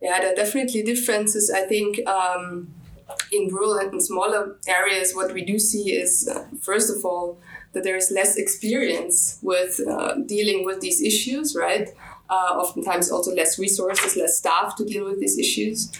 Yeah, 0.00 0.20
there 0.20 0.32
are 0.32 0.34
definitely 0.34 0.82
differences. 0.82 1.50
I 1.50 1.62
think 1.66 2.06
um, 2.08 2.74
in 3.30 3.48
rural 3.48 3.78
and 3.78 4.02
smaller 4.02 4.56
areas, 4.66 5.14
what 5.14 5.32
we 5.32 5.44
do 5.44 5.58
see 5.58 5.92
is, 5.92 6.28
uh, 6.28 6.46
first 6.60 6.94
of 6.94 7.04
all, 7.04 7.38
that 7.72 7.84
there 7.84 7.96
is 7.96 8.10
less 8.10 8.36
experience 8.36 9.38
with 9.42 9.80
uh, 9.88 10.14
dealing 10.26 10.64
with 10.64 10.80
these 10.80 11.00
issues, 11.00 11.56
right? 11.58 11.88
Uh, 12.28 12.58
oftentimes 12.60 13.10
also 13.10 13.34
less 13.34 13.58
resources, 13.58 14.16
less 14.16 14.38
staff 14.38 14.76
to 14.76 14.84
deal 14.84 15.04
with 15.04 15.20
these 15.20 15.38
issues. 15.38 15.90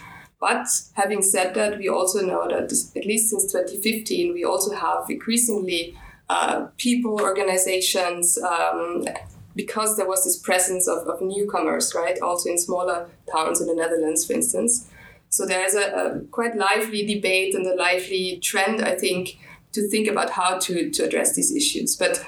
But 0.40 0.66
having 0.95 1.23
said 1.23 1.54
that, 1.54 1.78
we 1.78 1.88
also 1.88 2.21
know 2.21 2.49
that 2.49 2.69
this- 2.69 2.90
at 2.97 3.07
least 3.07 3.31
since 3.31 3.52
2015, 3.52 4.35
we 4.35 4.45
also 4.45 4.75
have 4.75 5.09
increasingly 5.09 5.97
uh, 6.28 6.66
people, 6.78 7.21
organizations, 7.21 8.38
um, 8.38 9.07
because 9.54 9.97
there 9.97 10.07
was 10.09 10.25
this 10.25 10.38
presence 10.38 10.88
of, 10.88 11.07
of 11.07 11.21
newcomers, 11.21 11.92
right? 11.95 12.19
Also 12.21 12.49
in 12.50 12.59
smaller 12.59 13.09
towns 13.31 13.61
in 13.61 13.66
the 13.66 13.75
Netherlands, 13.75 14.26
for 14.26 14.33
instance. 14.33 14.88
So 15.32 15.46
there's 15.46 15.74
a, 15.74 15.80
a 15.80 16.20
quite 16.30 16.54
lively 16.56 17.06
debate 17.06 17.54
and 17.54 17.66
a 17.66 17.74
lively 17.74 18.38
trend, 18.42 18.82
I 18.82 18.94
think, 18.94 19.38
to 19.72 19.88
think 19.88 20.06
about 20.06 20.28
how 20.28 20.58
to, 20.58 20.90
to 20.90 21.04
address 21.04 21.34
these 21.34 21.50
issues. 21.56 21.96
But 21.96 22.22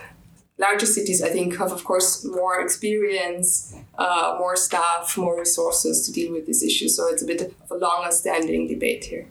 larger 0.56 0.86
cities, 0.86 1.22
I 1.22 1.28
think, 1.28 1.58
have, 1.58 1.70
of 1.70 1.84
course, 1.84 2.24
more 2.24 2.62
experience, 2.62 3.76
uh, 3.98 4.36
more 4.38 4.56
staff, 4.56 5.18
more 5.18 5.38
resources 5.38 6.06
to 6.06 6.12
deal 6.12 6.32
with 6.32 6.46
these 6.46 6.62
issues. 6.62 6.96
So 6.96 7.06
it's 7.08 7.22
a 7.22 7.26
bit 7.26 7.42
of 7.42 7.70
a 7.70 7.74
longer 7.74 8.10
standing 8.10 8.68
debate 8.68 9.04
here. 9.04 9.26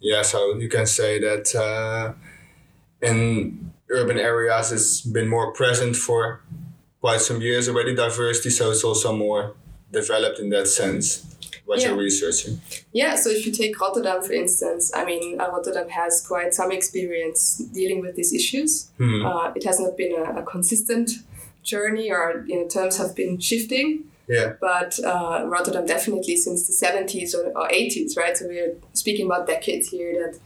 Yeah, 0.00 0.22
so 0.22 0.56
you 0.56 0.68
can 0.68 0.86
say 0.86 1.20
that 1.20 1.54
uh, 1.54 2.14
in 3.00 3.72
urban 3.90 4.18
areas 4.18 4.72
it's 4.72 5.02
been 5.02 5.28
more 5.28 5.52
present 5.52 5.94
for 5.94 6.40
quite 7.00 7.20
some 7.20 7.40
years 7.40 7.68
already, 7.68 7.94
diversity, 7.94 8.50
so 8.50 8.72
it's 8.72 8.82
also 8.82 9.14
more 9.14 9.54
developed 9.92 10.40
in 10.40 10.50
that 10.50 10.66
sense 10.66 11.37
what 11.68 11.80
yeah. 11.80 11.88
you're 11.88 11.98
researching. 11.98 12.60
Yeah, 12.92 13.14
so 13.14 13.28
if 13.28 13.44
you 13.44 13.52
take 13.52 13.78
Rotterdam, 13.78 14.22
for 14.22 14.32
instance, 14.32 14.90
I 14.94 15.04
mean, 15.04 15.38
uh, 15.38 15.50
Rotterdam 15.50 15.90
has 15.90 16.24
quite 16.26 16.54
some 16.54 16.72
experience 16.72 17.58
dealing 17.58 18.00
with 18.00 18.16
these 18.16 18.32
issues. 18.32 18.88
Hmm. 18.96 19.26
Uh, 19.26 19.52
it 19.54 19.64
has 19.64 19.78
not 19.78 19.94
been 19.94 20.12
a, 20.12 20.40
a, 20.40 20.42
consistent 20.42 21.10
journey, 21.62 22.10
or 22.10 22.42
you 22.46 22.56
know, 22.56 22.68
terms 22.68 22.96
have 22.96 23.14
been 23.14 23.38
shifting. 23.38 24.04
Yeah. 24.28 24.54
But 24.58 24.98
uh, 25.04 25.44
Rotterdam 25.46 25.84
definitely 25.84 26.36
since 26.36 26.66
the 26.66 26.86
70s 26.86 27.34
or, 27.34 27.48
or 27.50 27.68
80s, 27.68 28.16
right? 28.16 28.34
So 28.34 28.46
we're 28.46 28.74
speaking 28.94 29.26
about 29.26 29.46
decades 29.46 29.90
here 29.90 30.12
that 30.22 30.40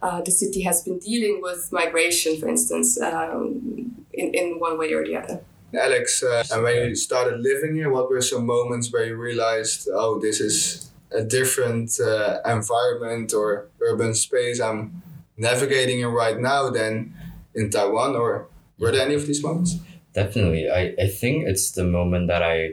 uh, 0.00 0.20
the 0.22 0.30
city 0.30 0.62
has 0.62 0.84
been 0.84 1.00
dealing 1.00 1.40
with 1.42 1.72
migration, 1.72 2.38
for 2.38 2.48
instance, 2.48 3.00
um, 3.00 4.04
in, 4.12 4.32
in 4.32 4.60
one 4.60 4.78
way 4.78 4.92
or 4.92 5.04
the 5.04 5.16
other. 5.16 5.40
Alex, 5.74 6.22
uh, 6.22 6.44
and 6.50 6.62
when 6.62 6.88
you 6.88 6.94
started 6.94 7.40
living 7.40 7.74
here, 7.74 7.90
what 7.90 8.08
were 8.08 8.22
some 8.22 8.46
moments 8.46 8.90
where 8.92 9.04
you 9.04 9.16
realized, 9.16 9.88
oh, 9.92 10.18
this 10.18 10.40
is 10.40 10.90
a 11.12 11.22
different 11.22 11.98
uh, 12.00 12.38
environment 12.46 13.34
or 13.34 13.68
urban 13.80 14.14
space 14.14 14.60
I'm 14.60 15.02
navigating 15.36 16.00
in 16.00 16.08
right 16.08 16.38
now 16.38 16.70
than 16.70 17.14
in 17.54 17.70
Taiwan? 17.70 18.16
Or 18.16 18.48
were 18.78 18.92
there 18.92 19.02
any 19.02 19.14
of 19.14 19.26
these 19.26 19.42
moments? 19.42 19.76
Definitely. 20.14 20.70
I, 20.70 20.94
I 20.98 21.08
think 21.08 21.46
it's 21.46 21.72
the 21.72 21.84
moment 21.84 22.28
that 22.28 22.42
I 22.42 22.72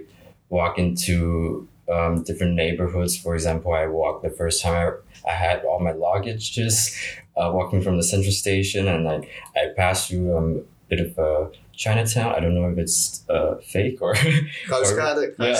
walk 0.49 0.77
into 0.79 1.67
um, 1.91 2.23
different 2.23 2.53
neighborhoods. 2.53 3.17
For 3.17 3.35
example, 3.35 3.73
I 3.73 3.87
walked 3.87 4.23
the 4.23 4.29
first 4.29 4.61
time 4.61 4.75
I, 5.25 5.29
I 5.29 5.33
had 5.33 5.65
all 5.65 5.79
my 5.79 5.91
luggage 5.91 6.53
just 6.53 6.95
uh, 7.35 7.51
walking 7.53 7.81
from 7.81 7.97
the 7.97 8.03
central 8.03 8.31
station 8.31 8.87
and 8.87 9.07
I, 9.07 9.27
I 9.55 9.67
passed 9.75 10.09
through 10.09 10.37
um, 10.37 10.55
a 10.55 10.89
bit 10.89 10.99
of 11.01 11.17
a 11.17 11.51
Chinatown. 11.75 12.33
I 12.35 12.39
don't 12.39 12.55
know 12.55 12.69
if 12.69 12.77
it's 12.77 13.23
uh, 13.29 13.55
fake 13.63 14.01
or, 14.01 14.15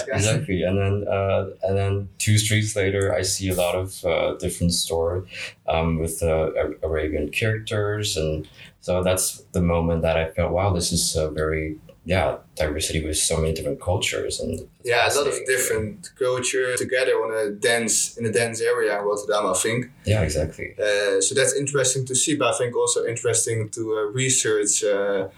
yeah, 0.09 0.15
exactly. 0.15 0.63
And 0.63 0.77
then 0.77 1.07
uh, 1.07 1.49
and 1.63 1.77
then 1.77 2.09
two 2.17 2.37
streets 2.37 2.75
later, 2.75 3.13
I 3.13 3.21
see 3.21 3.49
a 3.49 3.55
lot 3.55 3.75
of 3.75 4.03
uh, 4.05 4.35
different 4.35 4.73
store 4.73 5.25
um, 5.67 5.99
with 5.99 6.21
uh, 6.23 6.51
Arabian 6.83 7.29
characters, 7.29 8.17
and 8.17 8.47
so 8.81 9.03
that's 9.03 9.43
the 9.51 9.61
moment 9.61 10.03
that 10.03 10.17
I 10.17 10.29
felt, 10.29 10.51
wow, 10.51 10.71
this 10.71 10.91
is 10.91 11.15
a 11.15 11.29
very 11.29 11.77
yeah 12.05 12.37
diversity 12.55 13.03
with 13.03 13.17
so 13.17 13.37
many 13.37 13.53
different 13.53 13.81
cultures. 13.81 14.39
And 14.39 14.67
yeah 14.83 15.11
a 15.11 15.13
lot 15.15 15.27
of 15.27 15.33
different 15.45 16.11
culture 16.17 16.77
together 16.77 17.13
on 17.13 17.31
a 17.35 17.51
dense 17.51 18.15
in 18.17 18.25
a 18.25 18.31
dense 18.31 18.61
area 18.61 18.97
in 18.99 19.03
Rotterdam 19.03 19.47
I 19.47 19.53
think. 19.53 19.91
Yeah 20.05 20.21
exactly. 20.21 20.75
Uh, 20.79 21.19
so 21.19 21.33
that's 21.33 21.55
interesting 21.55 22.05
to 22.05 22.15
see 22.15 22.35
but 22.35 22.53
I 22.53 22.57
think 22.57 22.75
also 22.75 23.05
interesting 23.05 23.69
to 23.69 23.81
uh, 23.97 24.11
research 24.11 24.83
uh, 24.83 25.29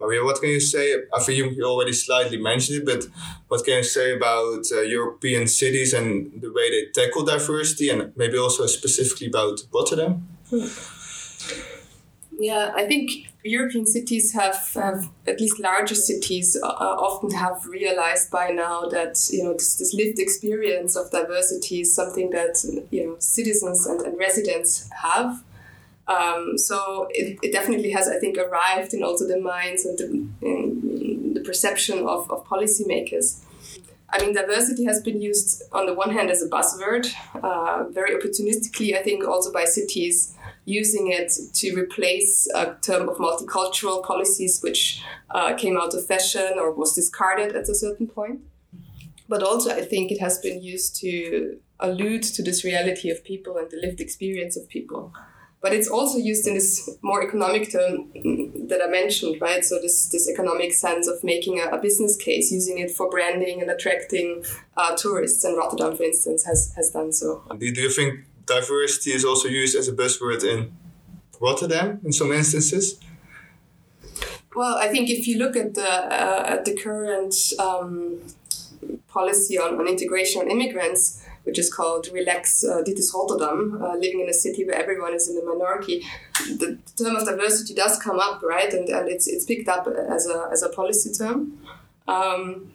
Maria, 0.00 0.22
what 0.22 0.40
can 0.40 0.50
you 0.50 0.60
say? 0.60 0.94
I 1.14 1.22
think 1.22 1.56
you, 1.56 1.64
already 1.64 1.92
slightly 1.92 2.36
mentioned 2.36 2.80
it, 2.80 2.86
but 2.86 3.06
what 3.48 3.64
can 3.64 3.78
you 3.78 3.82
say 3.82 4.14
about 4.14 4.64
uh, 4.70 4.82
European 4.82 5.46
cities 5.46 5.94
and 5.94 6.40
the 6.40 6.52
way 6.52 6.70
they 6.70 6.86
tackle 6.92 7.24
diversity, 7.24 7.88
and 7.88 8.12
maybe 8.16 8.38
also 8.38 8.66
specifically 8.66 9.28
about 9.28 9.60
Rotterdam? 9.72 10.28
Yeah, 12.38 12.72
I 12.76 12.84
think 12.86 13.10
European 13.42 13.86
cities 13.86 14.34
have, 14.34 14.56
have 14.74 15.08
at 15.26 15.40
least 15.40 15.58
larger 15.58 15.94
cities 15.94 16.58
uh, 16.62 16.66
often 16.66 17.30
have 17.30 17.64
realized 17.66 18.30
by 18.30 18.50
now 18.50 18.86
that 18.88 19.18
you 19.30 19.42
know 19.42 19.54
this, 19.54 19.76
this 19.76 19.94
lived 19.94 20.18
experience 20.18 20.96
of 20.96 21.10
diversity 21.10 21.80
is 21.80 21.94
something 21.94 22.30
that 22.30 22.62
you 22.90 23.06
know 23.06 23.16
citizens 23.18 23.86
and, 23.86 24.00
and 24.02 24.18
residents 24.18 24.90
have 25.02 25.42
um, 26.08 26.56
so 26.56 27.08
it, 27.10 27.38
it 27.42 27.52
definitely 27.52 27.90
has, 27.90 28.08
I 28.08 28.18
think, 28.18 28.38
arrived 28.38 28.94
in 28.94 29.02
also 29.02 29.26
the 29.26 29.40
minds 29.40 29.84
and 29.84 29.98
the, 29.98 31.34
the 31.34 31.40
perception 31.40 32.06
of, 32.06 32.30
of 32.30 32.46
policymakers. 32.46 33.42
I 34.10 34.22
mean, 34.22 34.34
diversity 34.34 34.84
has 34.84 35.02
been 35.02 35.20
used 35.20 35.64
on 35.72 35.86
the 35.86 35.94
one 35.94 36.12
hand 36.12 36.30
as 36.30 36.40
a 36.40 36.48
buzzword, 36.48 37.12
uh, 37.42 37.84
very 37.90 38.14
opportunistically, 38.14 38.96
I 38.96 39.02
think, 39.02 39.26
also 39.26 39.52
by 39.52 39.64
cities 39.64 40.34
using 40.64 41.10
it 41.10 41.32
to 41.54 41.74
replace 41.74 42.48
a 42.54 42.76
term 42.82 43.08
of 43.08 43.16
multicultural 43.16 44.04
policies, 44.04 44.60
which 44.62 45.02
uh, 45.30 45.54
came 45.54 45.76
out 45.76 45.94
of 45.94 46.06
fashion 46.06 46.54
or 46.56 46.72
was 46.72 46.94
discarded 46.94 47.56
at 47.56 47.68
a 47.68 47.74
certain 47.74 48.06
point. 48.06 48.40
But 49.28 49.42
also, 49.42 49.70
I 49.70 49.82
think 49.82 50.12
it 50.12 50.20
has 50.20 50.38
been 50.38 50.62
used 50.62 50.96
to 51.00 51.58
allude 51.80 52.22
to 52.22 52.42
this 52.42 52.64
reality 52.64 53.10
of 53.10 53.24
people 53.24 53.56
and 53.56 53.68
the 53.70 53.76
lived 53.76 54.00
experience 54.00 54.56
of 54.56 54.68
people 54.68 55.12
but 55.60 55.72
it's 55.72 55.88
also 55.88 56.18
used 56.18 56.46
in 56.46 56.54
this 56.54 56.88
more 57.02 57.22
economic 57.22 57.72
term 57.72 58.10
that 58.68 58.80
I 58.82 58.88
mentioned, 58.88 59.40
right? 59.40 59.64
So 59.64 59.78
this 59.80 60.08
this 60.08 60.28
economic 60.28 60.72
sense 60.72 61.08
of 61.08 61.22
making 61.24 61.60
a, 61.60 61.64
a 61.76 61.78
business 61.78 62.16
case, 62.16 62.52
using 62.52 62.78
it 62.78 62.90
for 62.90 63.08
branding 63.08 63.62
and 63.62 63.70
attracting 63.70 64.44
uh, 64.76 64.94
tourists. 64.96 65.44
And 65.44 65.56
Rotterdam, 65.56 65.96
for 65.96 66.04
instance, 66.04 66.44
has 66.44 66.72
has 66.76 66.90
done 66.90 67.12
so. 67.12 67.42
Do, 67.58 67.72
do 67.72 67.80
you 67.80 67.90
think 67.90 68.26
diversity 68.46 69.12
is 69.12 69.24
also 69.24 69.48
used 69.48 69.76
as 69.76 69.88
a 69.88 69.92
buzzword 69.92 70.44
in 70.44 70.76
Rotterdam 71.40 72.00
in 72.04 72.12
some 72.12 72.32
instances? 72.32 73.00
Well, 74.54 74.76
I 74.76 74.88
think 74.88 75.10
if 75.10 75.26
you 75.26 75.38
look 75.38 75.56
at 75.56 75.74
the 75.74 75.88
uh, 75.88 76.44
at 76.46 76.64
the 76.64 76.74
current 76.74 77.34
um, 77.58 78.22
policy 79.08 79.58
on, 79.58 79.78
on 79.80 79.86
integration 79.88 80.42
of 80.42 80.48
immigrants, 80.48 81.22
which 81.46 81.58
is 81.58 81.72
called 81.72 82.08
Relax 82.12 82.64
uh, 82.64 82.82
Dit 82.82 82.98
is 82.98 83.12
Rotterdam, 83.14 83.80
uh, 83.80 83.94
living 83.94 84.20
in 84.20 84.28
a 84.28 84.34
city 84.34 84.64
where 84.64 84.74
everyone 84.74 85.14
is 85.14 85.28
in 85.28 85.36
the 85.36 85.44
minority. 85.44 86.04
The 86.58 86.78
term 86.96 87.14
of 87.14 87.24
diversity 87.24 87.72
does 87.72 87.98
come 88.00 88.18
up, 88.18 88.42
right? 88.42 88.72
And, 88.72 88.88
and 88.88 89.08
it's, 89.08 89.28
it's 89.28 89.44
picked 89.44 89.68
up 89.68 89.86
as 89.86 90.26
a, 90.26 90.48
as 90.50 90.62
a 90.64 90.68
policy 90.68 91.12
term. 91.12 91.58
Um, 92.08 92.72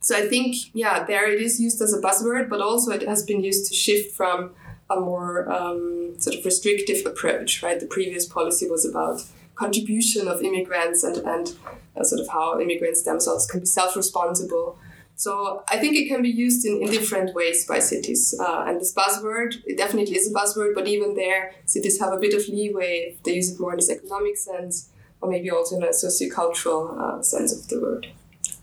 so 0.00 0.16
I 0.16 0.28
think, 0.28 0.56
yeah, 0.74 1.04
there 1.04 1.30
it 1.30 1.40
is 1.40 1.60
used 1.60 1.80
as 1.80 1.92
a 1.92 2.00
buzzword, 2.00 2.48
but 2.48 2.60
also 2.60 2.90
it 2.90 3.06
has 3.06 3.22
been 3.22 3.44
used 3.44 3.68
to 3.68 3.74
shift 3.74 4.16
from 4.16 4.50
a 4.90 4.98
more 4.98 5.50
um, 5.52 6.14
sort 6.18 6.36
of 6.36 6.44
restrictive 6.44 7.06
approach, 7.06 7.62
right? 7.62 7.78
The 7.78 7.86
previous 7.86 8.26
policy 8.26 8.68
was 8.68 8.84
about 8.84 9.22
contribution 9.54 10.26
of 10.26 10.42
immigrants 10.42 11.04
and, 11.04 11.18
and 11.18 11.54
uh, 11.96 12.02
sort 12.02 12.20
of 12.20 12.28
how 12.28 12.60
immigrants 12.60 13.02
themselves 13.02 13.46
can 13.46 13.60
be 13.60 13.66
self-responsible 13.66 14.78
so 15.18 15.64
I 15.68 15.78
think 15.78 15.96
it 15.96 16.06
can 16.06 16.22
be 16.22 16.30
used 16.30 16.64
in, 16.64 16.80
in 16.80 16.92
different 16.92 17.34
ways 17.34 17.66
by 17.66 17.80
cities. 17.80 18.32
Uh, 18.38 18.66
and 18.68 18.80
this 18.80 18.94
buzzword, 18.94 19.56
it 19.66 19.76
definitely 19.76 20.16
is 20.16 20.30
a 20.30 20.32
buzzword, 20.32 20.76
but 20.76 20.86
even 20.86 21.16
there, 21.16 21.54
cities 21.64 21.98
have 21.98 22.12
a 22.12 22.18
bit 22.18 22.34
of 22.34 22.46
leeway 22.46 23.16
they 23.24 23.34
use 23.34 23.50
it 23.50 23.58
more 23.58 23.72
in 23.72 23.78
this 23.78 23.90
economic 23.90 24.36
sense, 24.36 24.90
or 25.20 25.28
maybe 25.28 25.50
also 25.50 25.76
in 25.76 25.82
a 25.82 25.88
sociocultural 25.88 26.84
uh, 27.00 27.20
sense 27.20 27.52
of 27.52 27.66
the 27.66 27.80
word. 27.80 28.06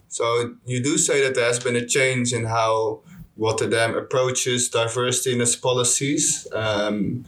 So 0.08 0.56
you 0.66 0.82
do 0.82 0.98
say 0.98 1.22
that 1.24 1.36
there 1.36 1.46
has 1.46 1.60
been 1.60 1.76
a 1.76 1.86
change 1.86 2.32
in 2.32 2.46
how 2.46 3.02
Rotterdam 3.36 3.94
approaches 3.94 4.70
diversity 4.70 5.36
in 5.36 5.42
its 5.42 5.58
policies 5.58 6.48
um, 6.54 7.26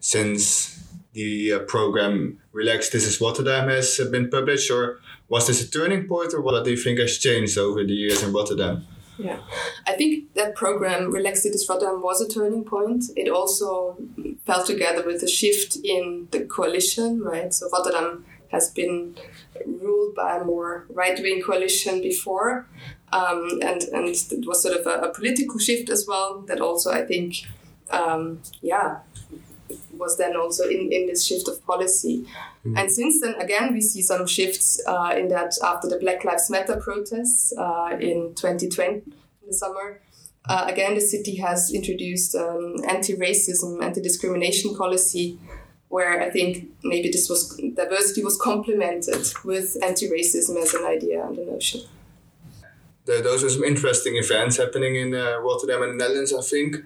since 0.00 0.82
the 1.12 1.52
uh, 1.52 1.58
program 1.60 2.40
Relax 2.50 2.90
This 2.90 3.04
is 3.06 3.20
Rotterdam 3.20 3.68
has 3.68 4.00
been 4.10 4.28
published, 4.28 4.72
or 4.72 4.98
was 5.28 5.46
this 5.46 5.62
a 5.62 5.70
turning 5.70 6.06
point 6.06 6.32
or 6.34 6.40
what 6.40 6.64
do 6.64 6.70
you 6.70 6.76
think 6.76 6.98
has 6.98 7.18
changed 7.18 7.58
over 7.58 7.84
the 7.84 7.92
years 7.92 8.22
in 8.22 8.32
Rotterdam? 8.32 8.86
Yeah, 9.18 9.40
I 9.86 9.94
think 9.94 10.32
that 10.34 10.54
program, 10.54 11.10
Relax 11.10 11.44
is 11.44 11.68
Rotterdam, 11.68 12.02
was 12.02 12.20
a 12.20 12.28
turning 12.28 12.64
point. 12.64 13.04
It 13.16 13.28
also 13.28 13.96
fell 14.46 14.64
together 14.64 15.04
with 15.04 15.22
a 15.24 15.28
shift 15.28 15.76
in 15.82 16.28
the 16.30 16.44
coalition, 16.44 17.20
right? 17.20 17.52
So 17.52 17.68
Rotterdam 17.70 18.24
has 18.52 18.70
been 18.70 19.16
ruled 19.66 20.14
by 20.14 20.38
a 20.38 20.44
more 20.44 20.86
right 20.88 21.18
wing 21.20 21.42
coalition 21.42 22.00
before. 22.00 22.66
Um, 23.12 23.60
and, 23.62 23.82
and 23.82 24.06
it 24.08 24.46
was 24.46 24.62
sort 24.62 24.78
of 24.78 24.86
a, 24.86 25.08
a, 25.08 25.14
political 25.14 25.58
shift 25.58 25.88
as 25.88 26.04
well 26.06 26.42
that 26.42 26.60
also, 26.60 26.92
I 26.92 27.06
think, 27.06 27.36
um, 27.90 28.42
yeah, 28.60 28.98
was 29.98 30.16
then 30.16 30.36
also 30.36 30.64
in, 30.64 30.92
in 30.92 31.06
this 31.06 31.26
shift 31.26 31.48
of 31.48 31.64
policy. 31.66 32.24
Mm. 32.64 32.78
And 32.78 32.90
since 32.90 33.20
then, 33.20 33.34
again, 33.34 33.72
we 33.72 33.80
see 33.80 34.02
some 34.02 34.26
shifts 34.26 34.80
uh, 34.86 35.14
in 35.16 35.28
that 35.28 35.54
after 35.62 35.88
the 35.88 35.98
Black 35.98 36.24
Lives 36.24 36.50
Matter 36.50 36.76
protests 36.76 37.52
uh, 37.56 37.96
in 38.00 38.34
2020, 38.34 38.94
in 38.94 39.02
the 39.46 39.52
summer, 39.52 40.00
uh, 40.48 40.64
again, 40.66 40.94
the 40.94 41.00
city 41.00 41.36
has 41.36 41.72
introduced 41.72 42.34
um, 42.34 42.76
anti-racism, 42.88 43.82
anti-discrimination 43.82 44.74
policy, 44.74 45.38
where 45.88 46.22
I 46.22 46.30
think 46.30 46.68
maybe 46.82 47.10
this 47.10 47.28
was 47.28 47.56
diversity 47.74 48.22
was 48.22 48.38
complemented 48.40 49.26
with 49.44 49.76
anti-racism 49.82 50.56
as 50.62 50.74
an 50.74 50.84
idea 50.84 51.26
and 51.26 51.38
a 51.38 51.44
notion. 51.44 51.82
those 53.04 53.42
were 53.42 53.50
some 53.50 53.64
interesting 53.64 54.16
events 54.16 54.58
happening 54.58 54.96
in 54.96 55.14
uh, 55.14 55.38
Rotterdam 55.40 55.82
and 55.82 55.92
the 55.92 56.04
Netherlands, 56.04 56.32
I 56.32 56.42
think 56.42 56.76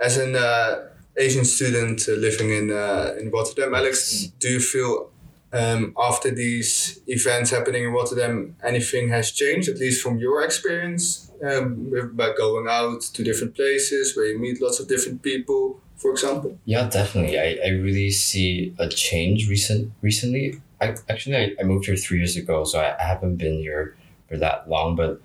as 0.00 0.16
an 0.16 0.36
uh, 0.36 0.88
Asian 1.18 1.44
student 1.44 2.06
living 2.08 2.50
in 2.50 2.70
uh, 2.70 3.14
in 3.18 3.30
Rotterdam, 3.30 3.74
Alex, 3.74 4.28
do 4.38 4.48
you 4.48 4.60
feel 4.60 5.10
um, 5.52 5.94
after 5.98 6.30
these 6.30 7.00
events 7.06 7.50
happening 7.50 7.84
in 7.84 7.92
Rotterdam, 7.92 8.56
anything 8.62 9.08
has 9.08 9.32
changed, 9.32 9.68
at 9.68 9.78
least 9.78 10.02
from 10.02 10.18
your 10.18 10.42
experience, 10.42 11.30
um, 11.42 11.90
by 12.12 12.32
going 12.36 12.66
out 12.68 13.00
to 13.00 13.24
different 13.24 13.54
places 13.54 14.16
where 14.16 14.26
you 14.26 14.38
meet 14.38 14.60
lots 14.60 14.78
of 14.78 14.88
different 14.88 15.22
people, 15.22 15.80
for 15.96 16.10
example? 16.10 16.58
Yeah, 16.64 16.88
definitely. 16.88 17.38
I, 17.38 17.58
I 17.64 17.68
really 17.70 18.10
see 18.10 18.74
a 18.78 18.88
change 18.88 19.48
recent 19.48 19.92
recently. 20.02 20.60
I 20.80 20.94
actually 21.08 21.36
I, 21.36 21.54
I 21.60 21.64
moved 21.64 21.86
here 21.86 21.96
three 21.96 22.18
years 22.18 22.36
ago, 22.36 22.64
so 22.64 22.80
I, 22.80 22.96
I 22.98 23.04
haven't 23.04 23.36
been 23.36 23.58
here 23.58 23.96
for 24.28 24.36
that 24.36 24.68
long, 24.68 24.96
but 24.96 25.20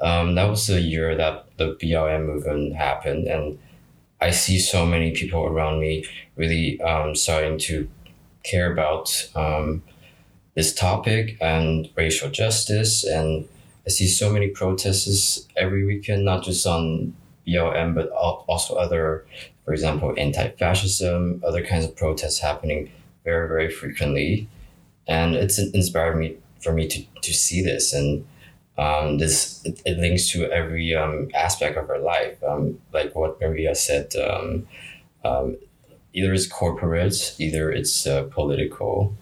um, 0.00 0.34
that 0.36 0.48
was 0.48 0.66
the 0.66 0.80
year 0.80 1.14
that 1.16 1.46
the 1.58 1.74
BLM 1.74 2.24
movement 2.24 2.76
happened, 2.76 3.26
and 3.26 3.58
I 4.20 4.30
see 4.30 4.58
so 4.58 4.84
many 4.84 5.12
people 5.12 5.44
around 5.44 5.80
me 5.80 6.04
really 6.36 6.80
um, 6.80 7.14
starting 7.14 7.58
to 7.58 7.88
care 8.42 8.72
about 8.72 9.30
um, 9.34 9.82
this 10.54 10.74
topic 10.74 11.36
and 11.40 11.88
racial 11.96 12.30
justice. 12.30 13.04
And 13.04 13.48
I 13.86 13.90
see 13.90 14.06
so 14.06 14.30
many 14.30 14.48
protests 14.48 15.46
every 15.56 15.84
weekend, 15.84 16.24
not 16.24 16.44
just 16.44 16.66
on 16.66 17.14
BLM, 17.46 17.94
but 17.94 18.10
also 18.10 18.74
other, 18.74 19.24
for 19.64 19.72
example, 19.72 20.14
anti-fascism, 20.16 21.42
other 21.46 21.64
kinds 21.64 21.84
of 21.84 21.96
protests 21.96 22.38
happening 22.40 22.90
very, 23.24 23.48
very 23.48 23.70
frequently. 23.70 24.48
And 25.06 25.34
it's 25.34 25.58
inspired 25.58 26.16
me 26.16 26.36
for 26.60 26.72
me 26.72 26.86
to, 26.88 27.04
to 27.22 27.32
see 27.32 27.62
this 27.62 27.94
and 27.94 28.24
um, 28.80 29.18
this 29.18 29.62
it, 29.64 29.82
it, 29.84 29.98
links 29.98 30.30
to 30.30 30.50
every 30.50 30.94
um, 30.94 31.28
aspect 31.34 31.76
of 31.76 31.90
our 31.90 31.98
life. 31.98 32.42
Um, 32.42 32.80
like 32.92 33.14
what 33.14 33.40
Maria 33.40 33.74
said, 33.74 34.14
um, 34.16 34.66
um, 35.22 35.56
either 36.14 36.32
it's 36.32 36.46
corporate, 36.46 37.36
either 37.38 37.70
it's 37.70 38.06
uh, 38.06 38.24
political. 38.30 39.14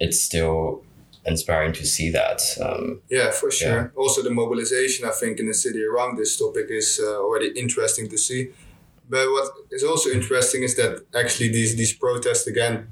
It's 0.00 0.20
still 0.20 0.82
inspiring 1.24 1.72
to 1.74 1.86
see 1.86 2.10
that. 2.10 2.40
Um, 2.60 3.02
yeah, 3.08 3.30
for 3.30 3.52
sure. 3.52 3.76
Yeah. 3.76 3.88
Also, 3.94 4.20
the 4.20 4.30
mobilization 4.30 5.06
I 5.06 5.12
think 5.12 5.38
in 5.38 5.46
the 5.46 5.54
city 5.54 5.84
around 5.84 6.18
this 6.18 6.36
topic 6.36 6.66
is 6.68 7.00
uh, 7.00 7.20
already 7.20 7.52
interesting 7.54 8.08
to 8.08 8.18
see. 8.18 8.50
But 9.08 9.28
what 9.28 9.52
is 9.70 9.84
also 9.84 10.10
interesting 10.10 10.64
is 10.64 10.74
that 10.76 11.04
actually 11.14 11.50
these 11.50 11.76
these 11.76 11.92
protests 11.92 12.48
again 12.48 12.88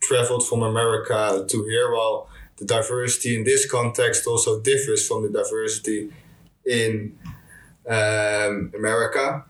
traveled 0.00 0.46
from 0.46 0.62
America 0.62 1.46
to 1.48 1.64
here, 1.64 1.92
while 1.94 2.28
the 2.60 2.66
diversity 2.66 3.34
in 3.34 3.44
this 3.44 3.68
context 3.68 4.26
also 4.26 4.60
differs 4.60 5.06
from 5.08 5.22
the 5.22 5.30
diversity 5.30 6.12
in 6.64 7.18
um, 7.88 8.70
America. 8.76 9.44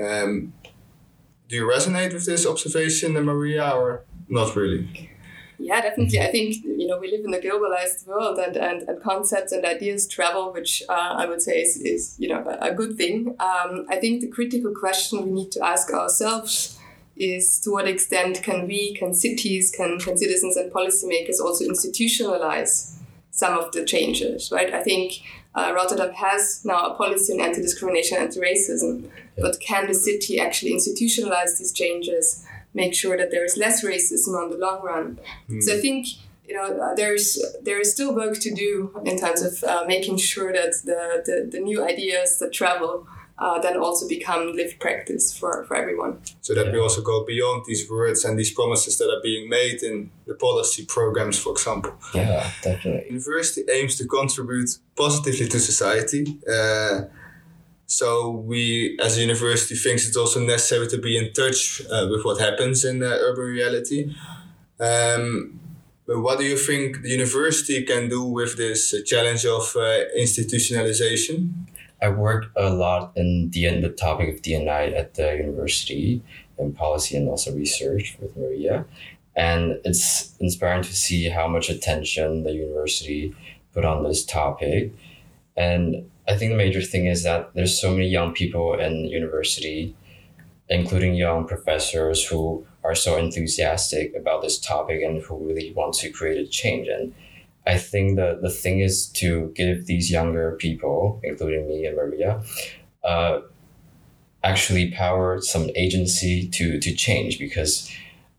Um, 0.00 0.54
do 1.48 1.56
you 1.56 1.64
resonate 1.64 2.14
with 2.14 2.24
this 2.24 2.46
observation, 2.46 3.12
Maria, 3.12 3.70
or 3.70 4.04
not 4.28 4.56
really? 4.56 5.10
Yeah, 5.58 5.80
definitely. 5.80 6.20
I 6.20 6.30
think 6.32 6.64
you 6.64 6.86
know 6.86 6.98
we 6.98 7.10
live 7.10 7.24
in 7.24 7.34
a 7.34 7.38
globalized 7.38 8.06
world, 8.06 8.38
and, 8.38 8.56
and, 8.56 8.82
and 8.88 9.02
concepts 9.02 9.52
and 9.52 9.64
ideas 9.64 10.08
travel, 10.08 10.52
which 10.52 10.82
uh, 10.88 11.14
I 11.22 11.26
would 11.26 11.42
say 11.42 11.60
is, 11.60 11.76
is 11.76 12.16
you 12.18 12.28
know 12.28 12.42
a, 12.60 12.72
good 12.72 12.96
thing. 12.96 13.36
Um, 13.38 13.86
I 13.88 13.96
think 13.96 14.22
the 14.22 14.28
critical 14.28 14.72
question 14.74 15.24
we 15.24 15.30
need 15.30 15.52
to 15.52 15.64
ask 15.64 15.92
ourselves 15.92 16.78
is 17.16 17.60
to 17.60 17.70
what 17.70 17.86
extent 17.86 18.42
can 18.42 18.66
we, 18.66 18.94
can 18.94 19.14
cities, 19.14 19.70
can, 19.70 19.98
can 19.98 20.16
citizens 20.16 20.56
and 20.56 20.72
policymakers 20.72 21.40
also 21.40 21.64
institutionalize 21.64 22.96
some 23.30 23.58
of 23.58 23.72
the 23.72 23.84
changes, 23.84 24.50
right? 24.52 24.72
I 24.72 24.82
think 24.82 25.22
uh, 25.54 25.72
Rotterdam 25.74 26.12
has 26.14 26.62
now 26.64 26.86
a 26.86 26.94
policy 26.94 27.32
on 27.32 27.40
anti-discrimination, 27.40 28.18
anti-racism, 28.18 29.04
yeah. 29.04 29.08
but 29.38 29.60
can 29.60 29.86
the 29.86 29.94
city 29.94 30.40
actually 30.40 30.72
institutionalize 30.72 31.58
these 31.58 31.72
changes, 31.72 32.46
make 32.74 32.94
sure 32.94 33.16
that 33.16 33.30
there 33.30 33.44
is 33.44 33.56
less 33.56 33.84
racism 33.84 34.34
on 34.34 34.50
the 34.50 34.56
long 34.56 34.82
run? 34.82 35.18
Mm. 35.48 35.62
So 35.62 35.76
I 35.76 35.80
think 35.80 36.06
you 36.46 36.54
know 36.54 36.78
uh, 36.78 36.94
there's 36.94 37.42
there 37.62 37.80
is 37.80 37.92
still 37.92 38.14
work 38.14 38.38
to 38.40 38.52
do 38.52 38.98
in 39.04 39.18
terms 39.18 39.42
of 39.42 39.62
uh, 39.64 39.84
making 39.86 40.16
sure 40.16 40.52
that 40.52 40.74
the, 40.84 41.22
the, 41.24 41.48
the 41.50 41.60
new 41.60 41.84
ideas 41.84 42.38
that 42.38 42.52
travel 42.52 43.06
uh, 43.38 43.58
then 43.60 43.76
also 43.76 44.06
become 44.08 44.52
lived 44.54 44.78
practice 44.78 45.36
for, 45.36 45.64
for 45.64 45.76
everyone. 45.76 46.18
So 46.40 46.54
that 46.54 46.66
yeah. 46.66 46.72
we 46.72 46.78
also 46.78 47.02
go 47.02 47.24
beyond 47.24 47.64
these 47.66 47.88
words 47.90 48.24
and 48.24 48.38
these 48.38 48.52
promises 48.52 48.98
that 48.98 49.08
are 49.08 49.22
being 49.22 49.48
made 49.48 49.82
in 49.82 50.10
the 50.26 50.34
policy 50.34 50.84
programs, 50.84 51.38
for 51.38 51.52
example. 51.52 51.94
Yeah, 52.14 52.50
definitely. 52.62 53.06
University 53.08 53.62
aims 53.70 53.96
to 53.98 54.06
contribute 54.06 54.70
positively 54.96 55.48
to 55.48 55.58
society. 55.58 56.38
Uh, 56.48 57.02
so 57.86 58.30
we, 58.30 58.98
as 59.02 59.18
a 59.18 59.20
university, 59.20 59.74
thinks 59.74 60.06
it's 60.08 60.16
also 60.16 60.40
necessary 60.40 60.88
to 60.88 60.98
be 60.98 61.16
in 61.16 61.32
touch 61.32 61.82
uh, 61.90 62.06
with 62.10 62.24
what 62.24 62.40
happens 62.40 62.84
in 62.84 63.02
uh, 63.02 63.06
urban 63.06 63.44
reality. 63.44 64.14
Um, 64.80 65.60
but 66.06 66.20
what 66.20 66.38
do 66.38 66.44
you 66.44 66.56
think 66.56 67.02
the 67.02 67.10
university 67.10 67.82
can 67.82 68.08
do 68.08 68.24
with 68.24 68.56
this 68.56 68.94
challenge 69.04 69.44
of 69.46 69.76
uh, 69.76 70.04
institutionalization? 70.18 71.52
I 72.02 72.08
work 72.08 72.50
a 72.56 72.70
lot 72.70 73.12
in 73.14 73.50
the 73.50 73.80
the 73.80 73.88
topic 73.88 74.34
of 74.34 74.42
DNI 74.42 74.96
at 74.98 75.14
the 75.14 75.36
university 75.36 76.20
in 76.58 76.72
policy 76.72 77.16
and 77.16 77.28
also 77.28 77.54
research 77.54 78.16
with 78.20 78.36
Maria. 78.36 78.84
And 79.36 79.80
it's 79.84 80.34
inspiring 80.40 80.82
to 80.82 80.94
see 80.94 81.28
how 81.28 81.48
much 81.48 81.70
attention 81.70 82.42
the 82.42 82.52
university 82.52 83.34
put 83.72 83.84
on 83.84 84.02
this 84.02 84.24
topic. 84.24 84.92
And 85.56 86.10
I 86.28 86.36
think 86.36 86.50
the 86.50 86.56
major 86.56 86.82
thing 86.82 87.06
is 87.06 87.22
that 87.22 87.54
there's 87.54 87.80
so 87.80 87.90
many 87.92 88.08
young 88.08 88.32
people 88.32 88.74
in 88.74 89.06
university, 89.06 89.94
including 90.68 91.14
young 91.14 91.46
professors 91.46 92.24
who 92.24 92.66
are 92.84 92.94
so 92.94 93.16
enthusiastic 93.16 94.14
about 94.14 94.42
this 94.42 94.58
topic 94.58 95.02
and 95.02 95.22
who 95.22 95.36
really 95.36 95.72
want 95.72 95.94
to 95.94 96.10
create 96.10 96.38
a 96.38 96.46
change. 96.46 96.88
And 96.88 97.14
I 97.66 97.78
think 97.78 98.16
the, 98.16 98.38
the 98.42 98.50
thing 98.50 98.80
is 98.80 99.06
to 99.14 99.52
give 99.54 99.86
these 99.86 100.10
younger 100.10 100.52
people, 100.52 101.20
including 101.22 101.68
me 101.68 101.86
and 101.86 101.96
Maria, 101.96 102.42
uh, 103.04 103.40
actually 104.42 104.90
power 104.90 105.40
some 105.40 105.70
agency 105.76 106.48
to, 106.48 106.80
to 106.80 106.94
change 106.94 107.38
because 107.38 107.90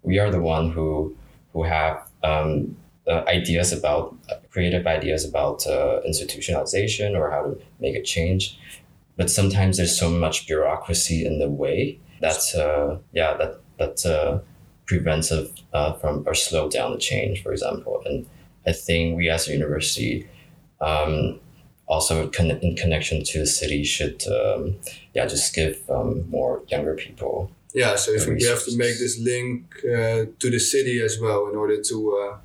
we 0.01 0.19
are 0.19 0.29
the 0.29 0.41
one 0.41 0.71
who 0.71 1.15
who 1.53 1.63
have 1.63 2.09
um, 2.23 2.75
uh, 3.07 3.23
ideas 3.27 3.71
about 3.71 4.15
uh, 4.29 4.36
creative 4.51 4.88
ideas 4.88 5.23
about 5.23 5.59
institutionalization 6.07 7.15
or 7.15 7.29
how 7.29 7.43
to 7.43 7.62
make 7.79 7.95
a 7.95 8.01
change, 8.01 8.57
but 9.17 9.29
sometimes 9.29 9.77
there's 9.77 9.97
so 9.97 10.09
much 10.09 10.47
bureaucracy 10.47 11.25
in 11.25 11.39
the 11.39 11.49
way 11.49 11.99
that 12.21 12.55
uh, 12.55 12.97
yeah 13.12 13.33
that 13.36 13.59
that 13.77 14.05
uh, 14.05 14.39
prevents 14.86 15.31
it 15.31 15.51
uh, 15.73 15.93
from 15.93 16.23
or 16.25 16.33
slow 16.33 16.69
down 16.69 16.93
the 16.93 16.97
change, 16.97 17.43
for 17.43 17.51
example, 17.51 18.01
and 18.05 18.25
I 18.65 18.71
think 18.71 19.17
we 19.17 19.30
as 19.30 19.47
a 19.47 19.52
university, 19.52 20.28
um, 20.82 21.39
also 21.88 22.28
con- 22.30 22.60
in 22.62 22.76
connection 22.76 23.23
to 23.23 23.39
the 23.39 23.45
city, 23.45 23.84
should 23.84 24.23
um, 24.28 24.78
yeah 25.13 25.26
just 25.26 25.54
give 25.54 25.82
um, 25.89 26.30
more 26.30 26.62
younger 26.67 26.95
people. 26.95 27.52
Yeah, 27.73 27.95
so 27.95 28.13
I 28.13 28.19
think 28.19 28.39
we 28.39 28.45
have 28.45 28.63
to 28.65 28.78
make 28.78 28.99
this 28.99 29.19
link 29.19 29.63
uh, 29.84 30.26
to 30.39 30.49
the 30.49 30.60
city 30.60 31.02
as 31.02 31.19
well 31.19 31.47
in 31.49 31.56
order 31.56 31.82
to 31.82 31.97
uh, 32.17 32.38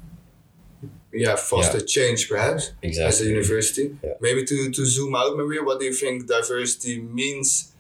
yeah 1.13 1.37
foster 1.37 1.79
yeah. 1.79 1.85
change 1.85 2.29
perhaps 2.29 2.73
exactly. 2.83 3.09
as 3.09 3.21
a 3.21 3.25
university. 3.25 3.97
Yeah. 4.03 4.15
Maybe 4.21 4.45
to, 4.45 4.71
to 4.71 4.87
zoom 4.87 5.15
out, 5.15 5.37
Maria, 5.37 5.63
what 5.63 5.81
do 5.81 5.85
you 5.85 5.93
think 5.93 6.27
diversity 6.27 7.01
means 7.01 7.75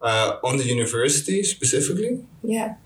uh, 0.00 0.36
on 0.44 0.56
the 0.56 0.64
university 0.64 1.42
specifically? 1.42 2.24
Yeah. 2.42 2.76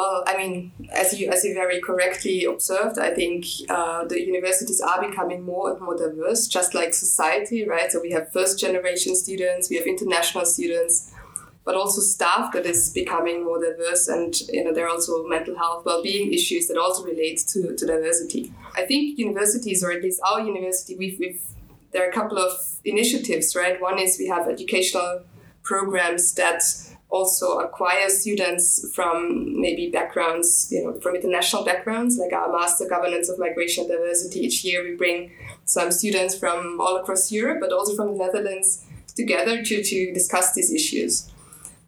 Well, 0.00 0.24
I 0.26 0.34
mean, 0.38 0.72
as 0.90 1.20
you 1.20 1.28
as 1.28 1.44
you 1.44 1.52
very 1.52 1.78
correctly 1.78 2.46
observed, 2.46 2.98
I 2.98 3.10
think 3.12 3.44
uh, 3.68 4.06
the 4.06 4.18
universities 4.18 4.80
are 4.80 4.98
becoming 5.06 5.42
more 5.42 5.72
and 5.72 5.78
more 5.78 5.94
diverse, 5.94 6.48
just 6.48 6.74
like 6.74 6.94
society, 6.94 7.68
right? 7.68 7.92
So 7.92 8.00
we 8.00 8.10
have 8.12 8.32
first 8.32 8.58
generation 8.58 9.14
students, 9.14 9.68
we 9.68 9.76
have 9.76 9.86
international 9.86 10.46
students, 10.46 11.12
but 11.66 11.74
also 11.74 12.00
staff 12.00 12.50
that 12.54 12.64
is 12.64 12.94
becoming 12.94 13.44
more 13.44 13.60
diverse, 13.60 14.08
and 14.08 14.32
you 14.48 14.64
know 14.64 14.72
there 14.72 14.86
are 14.86 14.94
also 14.96 15.26
mental 15.26 15.54
health 15.58 15.84
well 15.84 16.02
being 16.02 16.32
issues 16.32 16.66
that 16.68 16.78
also 16.78 17.04
relate 17.04 17.40
to, 17.52 17.76
to 17.76 17.84
diversity. 17.84 18.54
I 18.74 18.86
think 18.86 19.18
universities, 19.18 19.84
or 19.84 19.92
at 19.92 20.02
least 20.02 20.18
our 20.26 20.40
university, 20.40 20.96
we've, 20.96 21.18
we've 21.18 21.42
there 21.92 22.06
are 22.06 22.10
a 22.10 22.14
couple 22.20 22.38
of 22.38 22.52
initiatives, 22.86 23.54
right? 23.54 23.78
One 23.82 23.98
is 23.98 24.16
we 24.18 24.28
have 24.28 24.48
educational 24.48 25.24
programs 25.62 26.32
that 26.36 26.62
also 27.10 27.58
acquire 27.58 28.08
students 28.08 28.88
from 28.94 29.60
maybe 29.60 29.90
backgrounds, 29.90 30.68
you 30.70 30.84
know, 30.84 30.98
from 31.00 31.16
international 31.16 31.64
backgrounds, 31.64 32.18
like 32.18 32.32
our 32.32 32.50
Master 32.52 32.88
Governance 32.88 33.28
of 33.28 33.38
Migration 33.38 33.84
and 33.84 33.92
Diversity. 33.92 34.40
Each 34.40 34.64
year 34.64 34.84
we 34.84 34.94
bring 34.94 35.32
some 35.64 35.90
students 35.90 36.38
from 36.38 36.80
all 36.80 36.96
across 36.96 37.32
Europe, 37.32 37.58
but 37.60 37.72
also 37.72 37.96
from 37.96 38.16
the 38.16 38.24
Netherlands 38.24 38.84
together 39.16 39.62
to, 39.62 39.82
to 39.82 40.12
discuss 40.12 40.54
these 40.54 40.72
issues. 40.72 41.30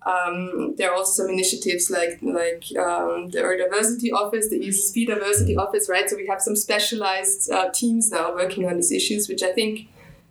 Um, 0.05 0.75
there 0.77 0.91
are 0.91 0.97
also 0.97 1.23
some 1.23 1.33
initiatives 1.33 1.89
like 1.89 2.19
like 2.23 2.65
um, 2.77 3.31
the 3.31 3.41
Diversity 3.41 4.11
Office, 4.11 4.51
the 4.51 4.59
ESSB 4.59 5.07
Diversity 5.07 5.57
Office, 5.57 5.89
right? 5.89 6.11
So 6.11 6.17
we 6.17 6.27
have 6.27 6.41
some 6.41 6.57
specialized 6.57 7.51
uh, 7.53 7.71
teams 7.71 8.11
now 8.11 8.35
working 8.35 8.67
on 8.67 8.77
these 8.77 8.91
issues, 8.91 9.29
which 9.29 9.45
I 9.45 9.53
think 9.53 9.89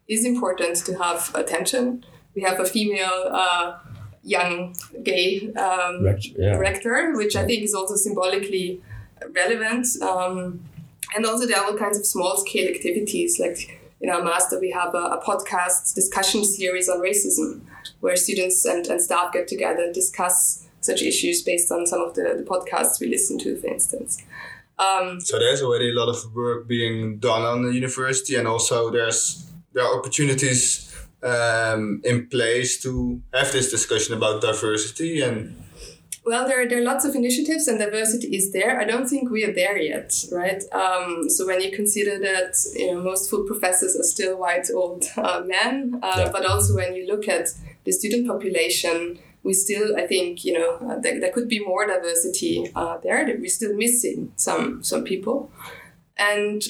is 0.10 0.26
important 0.26 0.76
to 0.86 0.98
have 0.98 1.34
attention. 1.36 2.04
We 2.36 2.42
have 2.42 2.60
a 2.60 2.66
female 2.66 3.30
uh, 3.32 3.78
young 4.24 4.76
gay 5.04 5.52
um, 5.54 6.04
Rector, 6.04 6.30
yeah. 6.38 6.58
rector, 6.58 7.16
which 7.16 7.36
I 7.36 7.46
think 7.46 7.64
is 7.64 7.74
also 7.74 7.96
symbolically 7.96 8.82
relevant. 9.34 9.88
Um, 10.02 10.62
and 11.16 11.26
also 11.26 11.46
there 11.46 11.58
are 11.58 11.66
all 11.66 11.78
kinds 11.78 11.98
of 11.98 12.06
small 12.06 12.38
scale 12.38 12.74
activities 12.74 13.40
like 13.40 13.80
in 14.00 14.10
our 14.10 14.24
master 14.24 14.60
we 14.60 14.72
have 14.72 14.94
a, 14.94 14.98
a, 14.98 15.24
podcast 15.24 15.94
discussion 15.94 16.44
series 16.44 16.90
on 16.90 17.00
racism 17.00 17.62
where 18.00 18.16
students 18.16 18.66
and, 18.66 18.88
and 18.88 19.02
staff 19.02 19.32
get 19.34 19.48
together 19.48 19.84
and 19.84 19.94
discuss 19.94 20.68
such 20.82 21.02
issues 21.02 21.42
based 21.44 21.72
on 21.72 21.86
some 21.86 22.02
of 22.02 22.16
the, 22.16 22.36
the 22.38 22.44
podcasts 22.44 23.00
we 23.00 23.08
listen 23.08 23.38
to 23.38 23.56
for 23.58 23.68
instance 23.68 24.24
um, 24.80 25.20
so 25.20 25.38
there's 25.38 25.62
already 25.62 25.92
a 25.92 25.94
lot 25.94 26.10
of 26.10 26.34
work 26.34 26.68
being 26.68 27.20
done 27.20 27.44
on 27.44 27.62
the 27.64 27.74
university 27.74 28.36
and 28.36 28.48
also 28.48 28.90
there's 28.90 29.52
there 29.74 29.84
are 29.84 29.98
opportunities 29.98 30.91
um, 31.24 32.02
in 32.04 32.28
place 32.28 32.82
to 32.82 33.22
have 33.34 33.52
this 33.52 33.70
discussion 33.70 34.16
about 34.16 34.42
diversity 34.42 35.22
and 35.22 35.56
well, 36.24 36.48
there, 36.48 36.62
are, 36.62 36.68
there 36.68 36.80
are 36.80 36.84
lots 36.84 37.04
of 37.04 37.16
initiatives 37.16 37.68
and 37.68 37.80
diversity 37.80 38.36
is 38.36 38.52
there. 38.52 38.80
I 38.80 38.84
don't 38.84 39.08
think 39.08 39.32
we 39.32 39.44
are 39.44 39.52
there 39.52 39.78
yet, 39.80 40.14
right? 40.32 40.62
Um, 40.72 41.28
so 41.30 41.48
when 41.48 41.62
you 41.62 41.72
consider 41.72 42.20
that 42.20 42.54
you 42.76 42.94
know 42.94 43.02
most 43.02 43.28
full 43.30 43.44
professors 43.44 43.96
are 43.96 44.04
still 44.04 44.38
white 44.38 44.68
old 44.72 45.06
uh, 45.18 45.42
men, 45.44 46.00
uh, 46.04 46.14
yeah. 46.18 46.32
but 46.32 46.46
also 46.46 46.76
when 46.76 46.94
you 46.96 47.08
look 47.08 47.28
at 47.28 47.50
the 47.86 47.92
student 47.92 48.28
population, 48.28 49.18
we 49.42 49.54
still 49.54 49.98
I 49.98 50.06
think 50.06 50.46
you 50.46 50.54
know 50.54 50.76
uh, 50.88 51.00
there, 51.00 51.20
there 51.20 51.32
could 51.32 51.48
be 51.48 51.60
more 51.60 51.88
diversity 51.88 52.72
uh, 52.76 53.00
there. 53.00 53.26
That 53.26 53.40
we're 53.40 53.50
still 53.50 53.76
missing 53.76 54.32
some 54.36 54.84
some 54.84 55.04
people, 55.04 55.52
and 56.18 56.62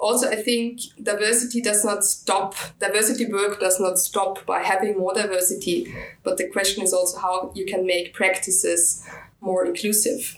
also, 0.00 0.28
I 0.30 0.36
think 0.36 0.80
diversity 1.02 1.60
does 1.60 1.84
not 1.84 2.04
stop, 2.04 2.54
diversity 2.78 3.26
work 3.26 3.60
does 3.60 3.80
not 3.80 3.98
stop 3.98 4.44
by 4.46 4.62
having 4.62 4.96
more 4.98 5.14
diversity, 5.14 5.94
but 6.22 6.36
the 6.36 6.48
question 6.48 6.82
is 6.82 6.92
also 6.92 7.18
how 7.18 7.52
you 7.54 7.66
can 7.66 7.86
make 7.86 8.14
practices 8.14 9.06
more 9.40 9.64
inclusive. 9.64 10.36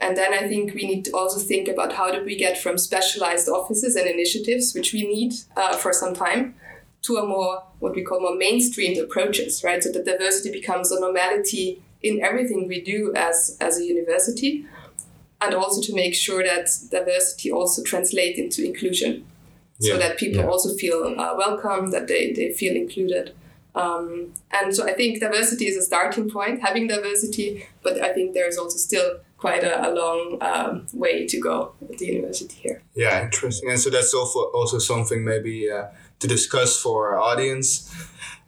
And 0.00 0.16
then 0.16 0.34
I 0.34 0.48
think 0.48 0.74
we 0.74 0.86
need 0.86 1.04
to 1.06 1.12
also 1.12 1.38
think 1.38 1.68
about 1.68 1.92
how 1.94 2.12
do 2.12 2.24
we 2.24 2.36
get 2.36 2.58
from 2.58 2.76
specialized 2.78 3.48
offices 3.48 3.96
and 3.96 4.06
initiatives, 4.06 4.74
which 4.74 4.92
we 4.92 5.02
need 5.06 5.34
uh, 5.56 5.76
for 5.76 5.92
some 5.92 6.14
time, 6.14 6.54
to 7.02 7.16
a 7.16 7.26
more, 7.26 7.62
what 7.80 7.94
we 7.94 8.02
call 8.02 8.20
more 8.20 8.36
mainstreamed 8.36 9.00
approaches, 9.00 9.62
right? 9.62 9.82
So 9.82 9.92
that 9.92 10.04
diversity 10.04 10.50
becomes 10.50 10.90
a 10.90 11.00
normality 11.00 11.82
in 12.02 12.22
everything 12.22 12.68
we 12.68 12.80
do 12.80 13.12
as, 13.14 13.56
as 13.60 13.78
a 13.78 13.84
university 13.84 14.66
and 15.44 15.54
also 15.54 15.80
to 15.82 15.94
make 15.94 16.14
sure 16.14 16.42
that 16.42 16.68
diversity 16.90 17.50
also 17.50 17.82
translates 17.82 18.38
into 18.38 18.64
inclusion. 18.64 19.26
So 19.80 19.98
that 19.98 20.16
people 20.16 20.40
yeah. 20.40 20.48
also 20.48 20.74
feel 20.76 21.14
uh, 21.18 21.34
welcome 21.36 21.90
that 21.90 22.06
they, 22.06 22.32
they 22.32 22.52
feel 22.52 22.74
included. 22.74 23.34
Um, 23.74 24.32
and 24.52 24.72
so 24.74 24.88
i 24.88 24.92
think 24.92 25.18
diversity 25.18 25.66
is 25.66 25.76
a 25.76 25.82
starting 25.82 26.30
point 26.30 26.62
having 26.62 26.86
diversity 26.86 27.66
but 27.82 28.00
i 28.00 28.12
think 28.12 28.32
there's 28.32 28.56
also 28.56 28.78
still 28.78 29.18
quite 29.44 29.64
a, 29.64 29.88
a 29.88 29.90
long 29.90 30.38
um, 30.40 30.86
way 30.94 31.26
to 31.26 31.36
go 31.38 31.74
at 31.90 31.98
the 31.98 32.06
university 32.06 32.56
here. 32.64 32.82
Yeah 32.94 33.22
interesting. 33.24 33.68
And 33.70 33.78
so 33.78 33.90
that's 33.90 34.14
also 34.14 34.38
also 34.58 34.78
something 34.78 35.20
maybe 35.24 35.70
uh, 35.70 35.86
to 36.20 36.26
discuss 36.26 36.80
for 36.80 36.96
our 37.08 37.18
audience 37.30 37.68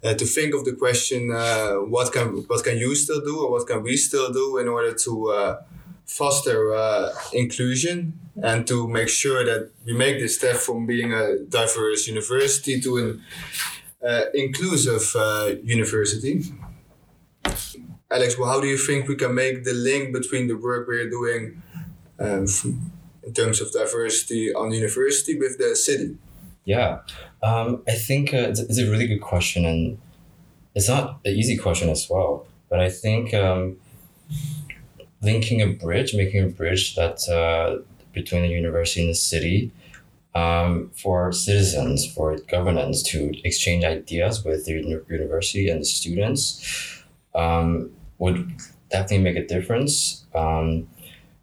uh, 0.05 0.15
to 0.15 0.25
think 0.25 0.55
of 0.55 0.65
the 0.65 0.75
question 0.85 1.21
uh, 1.31 1.75
what 1.95 2.13
can 2.15 2.27
what 2.51 2.61
can 2.65 2.77
you 2.79 2.95
still 2.95 3.21
do 3.21 3.35
or 3.43 3.49
what 3.55 3.67
can 3.67 3.83
we 3.83 3.95
still 4.09 4.33
do 4.33 4.47
in 4.63 4.69
order 4.69 4.93
to 5.05 5.13
uh, 5.39 5.53
foster 6.07 6.75
uh, 6.75 7.12
inclusion 7.33 8.19
and 8.42 8.66
to 8.66 8.87
make 8.88 9.09
sure 9.09 9.45
that 9.45 9.71
we 9.85 9.92
make 9.92 10.19
this 10.21 10.37
step 10.37 10.57
from 10.57 10.87
being 10.87 11.12
a 11.12 11.38
diverse 11.38 12.07
university 12.07 12.81
to 12.81 12.99
an 12.99 13.23
uh, 14.07 14.23
inclusive 14.35 15.14
uh, 15.16 15.55
university. 15.62 16.42
Alex, 18.11 18.38
well, 18.38 18.49
how 18.49 18.61
do 18.61 18.69
you 18.69 18.79
think 18.79 19.09
we 19.09 19.16
can 19.16 19.35
make 19.35 19.64
the 19.64 19.73
link 19.73 20.12
between 20.12 20.47
the 20.47 20.57
work 20.57 20.87
we're 20.87 21.11
doing 21.11 21.61
um, 22.21 22.47
in 23.25 23.33
terms 23.35 23.61
of 23.61 23.73
diversity 23.73 24.55
on 24.55 24.73
university 24.73 25.37
with 25.38 25.59
the 25.59 25.75
city? 25.75 26.16
Yeah, 26.64 27.01
um, 27.42 27.83
I 27.88 27.92
think 27.92 28.33
uh, 28.33 28.49
it's, 28.49 28.61
it's, 28.61 28.79
a 28.79 28.90
really 28.90 29.07
good 29.07 29.21
question, 29.21 29.64
and 29.64 29.99
it's 30.75 30.88
not 30.88 31.21
an 31.25 31.33
easy 31.33 31.57
question 31.57 31.88
as 31.88 32.09
well. 32.11 32.47
But 32.69 32.81
I 32.81 32.90
think 32.90 33.33
um, 33.35 33.77
linking 35.23 35.61
a 35.63 35.67
bridge, 35.67 36.15
making 36.15 36.45
a 36.45 36.49
bridge 36.49 36.95
that 36.95 37.27
uh, 37.29 37.83
between 38.13 38.43
the 38.43 38.49
university 38.49 39.03
and 39.03 39.11
the 39.11 39.15
city 39.15 39.71
um, 40.35 40.91
for 40.95 41.33
citizens, 41.33 42.07
for 42.13 42.37
governance 42.49 43.03
to 43.03 43.33
exchange 43.45 43.85
ideas 43.85 44.45
with 44.45 44.67
the 44.67 44.73
university 45.09 45.69
and 45.69 45.81
the 45.81 45.85
students 45.85 47.03
um, 47.35 47.91
would 48.19 48.53
definitely 48.91 49.19
make 49.19 49.37
a 49.37 49.47
difference. 49.47 50.25
Um, 50.35 50.89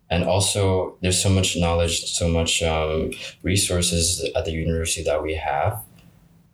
and 0.10 0.24
also, 0.26 0.96
there's 1.02 1.22
so 1.22 1.30
much 1.30 1.58
knowledge, 1.58 2.06
so 2.12 2.28
much 2.28 2.62
um, 2.62 3.12
resources 3.42 4.30
at 4.36 4.46
the 4.46 4.52
university 4.52 5.04
that 5.04 5.24
we 5.24 5.34
have. 5.36 5.82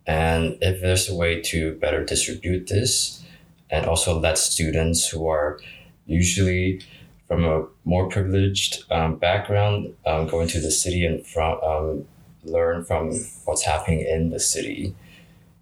And 0.06 0.56
if 0.62 0.80
there's 0.80 1.10
a 1.10 1.14
way 1.14 1.42
to 1.42 1.74
better 1.74 2.02
distribute 2.04 2.68
this 2.68 3.22
and 3.68 3.84
also 3.84 4.18
let 4.18 4.38
students 4.38 5.06
who 5.08 5.28
are 5.28 5.60
usually 6.06 6.80
from 7.30 7.44
a 7.44 7.64
more 7.84 8.08
privileged 8.08 8.82
um, 8.90 9.14
background, 9.14 9.94
um, 10.04 10.26
going 10.26 10.48
to 10.48 10.58
the 10.58 10.70
city 10.72 11.06
and 11.06 11.24
from 11.24 11.60
um, 11.62 12.04
learn 12.42 12.84
from 12.84 13.12
what's 13.44 13.62
happening 13.62 14.00
in 14.00 14.30
the 14.30 14.40
city 14.40 14.96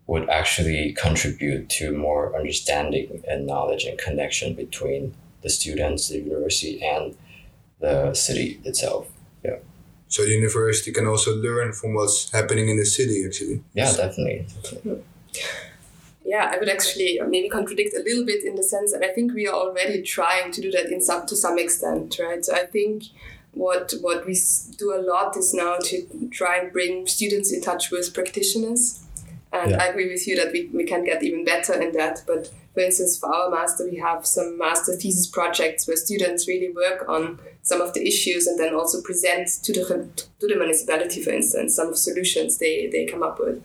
would 0.06 0.26
actually 0.30 0.94
contribute 0.94 1.68
to 1.68 1.94
more 1.94 2.34
understanding 2.34 3.22
and 3.28 3.46
knowledge 3.46 3.84
and 3.84 3.98
connection 3.98 4.54
between 4.54 5.14
the 5.42 5.50
students, 5.50 6.08
the 6.08 6.18
university, 6.20 6.82
and 6.82 7.14
the 7.80 8.14
city 8.14 8.58
itself. 8.64 9.06
Yeah. 9.44 9.56
So 10.08 10.22
the 10.22 10.30
university 10.30 10.90
can 10.90 11.06
also 11.06 11.36
learn 11.36 11.74
from 11.74 11.92
what's 11.92 12.32
happening 12.32 12.70
in 12.70 12.78
the 12.78 12.86
city, 12.86 13.26
actually. 13.26 13.62
Yeah, 13.74 13.92
definitely. 13.94 14.46
definitely 14.62 15.02
yeah, 16.28 16.50
I 16.52 16.58
would 16.58 16.68
actually 16.68 17.18
maybe 17.26 17.48
contradict 17.48 17.94
a 17.96 18.02
little 18.02 18.26
bit 18.26 18.44
in 18.44 18.54
the 18.54 18.62
sense 18.62 18.92
that 18.92 19.02
I 19.02 19.14
think 19.14 19.32
we 19.32 19.48
are 19.48 19.54
already 19.54 20.02
trying 20.02 20.52
to 20.52 20.60
do 20.60 20.70
that 20.72 20.92
in 20.92 21.00
some 21.00 21.26
to 21.26 21.34
some 21.34 21.58
extent, 21.58 22.18
right? 22.22 22.44
So 22.44 22.54
I 22.54 22.66
think 22.66 23.04
what 23.52 23.94
what 24.02 24.26
we 24.26 24.38
do 24.76 24.94
a 24.94 25.00
lot 25.00 25.38
is 25.38 25.54
now 25.54 25.78
to 25.84 26.28
try 26.30 26.58
and 26.58 26.70
bring 26.70 27.06
students 27.06 27.50
in 27.50 27.62
touch 27.62 27.90
with 27.90 28.12
practitioners. 28.12 29.02
And 29.54 29.70
yeah. 29.70 29.82
I 29.82 29.86
agree 29.86 30.10
with 30.10 30.28
you 30.28 30.36
that 30.36 30.52
we, 30.52 30.68
we 30.74 30.84
can 30.84 31.02
get 31.04 31.22
even 31.22 31.46
better 31.46 31.80
in 31.80 31.92
that. 31.92 32.22
But 32.26 32.52
for 32.74 32.80
instance, 32.80 33.18
for 33.18 33.34
our 33.34 33.48
master, 33.48 33.88
we 33.90 33.96
have 33.96 34.26
some 34.26 34.58
master 34.58 34.92
thesis 34.92 35.26
projects 35.26 35.88
where 35.88 35.96
students 35.96 36.46
really 36.46 36.70
work 36.70 37.08
on 37.08 37.40
some 37.62 37.80
of 37.80 37.94
the 37.94 38.06
issues 38.06 38.46
and 38.46 38.58
then 38.58 38.74
also 38.74 39.00
present 39.00 39.48
to 39.62 39.72
the 39.72 39.82
to 40.40 40.46
the 40.46 40.56
municipality, 40.56 41.22
for 41.22 41.30
instance, 41.30 41.74
some 41.74 41.94
solutions 41.94 42.58
they, 42.58 42.90
they 42.92 43.06
come 43.06 43.22
up 43.22 43.40
with. 43.40 43.62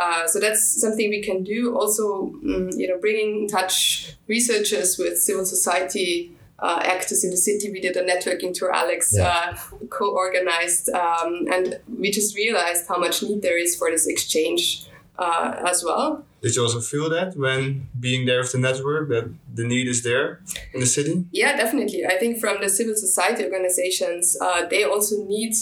Uh, 0.00 0.26
so 0.26 0.40
that's 0.40 0.80
something 0.80 1.10
we 1.10 1.22
can 1.22 1.44
do. 1.44 1.76
Also, 1.76 2.04
um, 2.50 2.70
you 2.80 2.88
know, 2.88 2.98
bringing 2.98 3.42
in 3.42 3.46
touch 3.46 4.14
researchers 4.26 4.96
with 4.96 5.18
civil 5.18 5.44
society 5.44 6.32
uh, 6.58 6.80
actors 6.84 7.22
in 7.22 7.30
the 7.30 7.36
city. 7.36 7.70
We 7.70 7.80
did 7.80 7.96
a 7.96 8.04
networking 8.04 8.54
tour, 8.54 8.72
Alex 8.72 9.12
yeah. 9.14 9.28
uh, 9.28 9.58
co-organized, 9.90 10.88
um, 10.90 11.46
and 11.52 11.78
we 11.98 12.10
just 12.10 12.34
realized 12.34 12.88
how 12.88 12.98
much 12.98 13.22
need 13.22 13.42
there 13.42 13.58
is 13.58 13.76
for 13.76 13.90
this 13.90 14.06
exchange 14.06 14.86
uh, 15.18 15.62
as 15.66 15.84
well. 15.84 16.24
Did 16.42 16.56
you 16.56 16.62
also 16.62 16.80
feel 16.80 17.10
that 17.10 17.36
when 17.36 17.88
being 17.98 18.24
there 18.24 18.40
with 18.40 18.52
the 18.52 18.58
network 18.58 19.10
that 19.10 19.30
the 19.54 19.64
need 19.64 19.86
is 19.86 20.02
there 20.02 20.40
in 20.72 20.80
the 20.80 20.86
city? 20.86 21.26
Yeah, 21.30 21.56
definitely. 21.56 22.06
I 22.06 22.16
think 22.16 22.40
from 22.40 22.62
the 22.62 22.70
civil 22.70 22.94
society 22.94 23.44
organizations, 23.44 24.36
uh, 24.40 24.64
they 24.66 24.84
also 24.84 25.22
need 25.24 25.54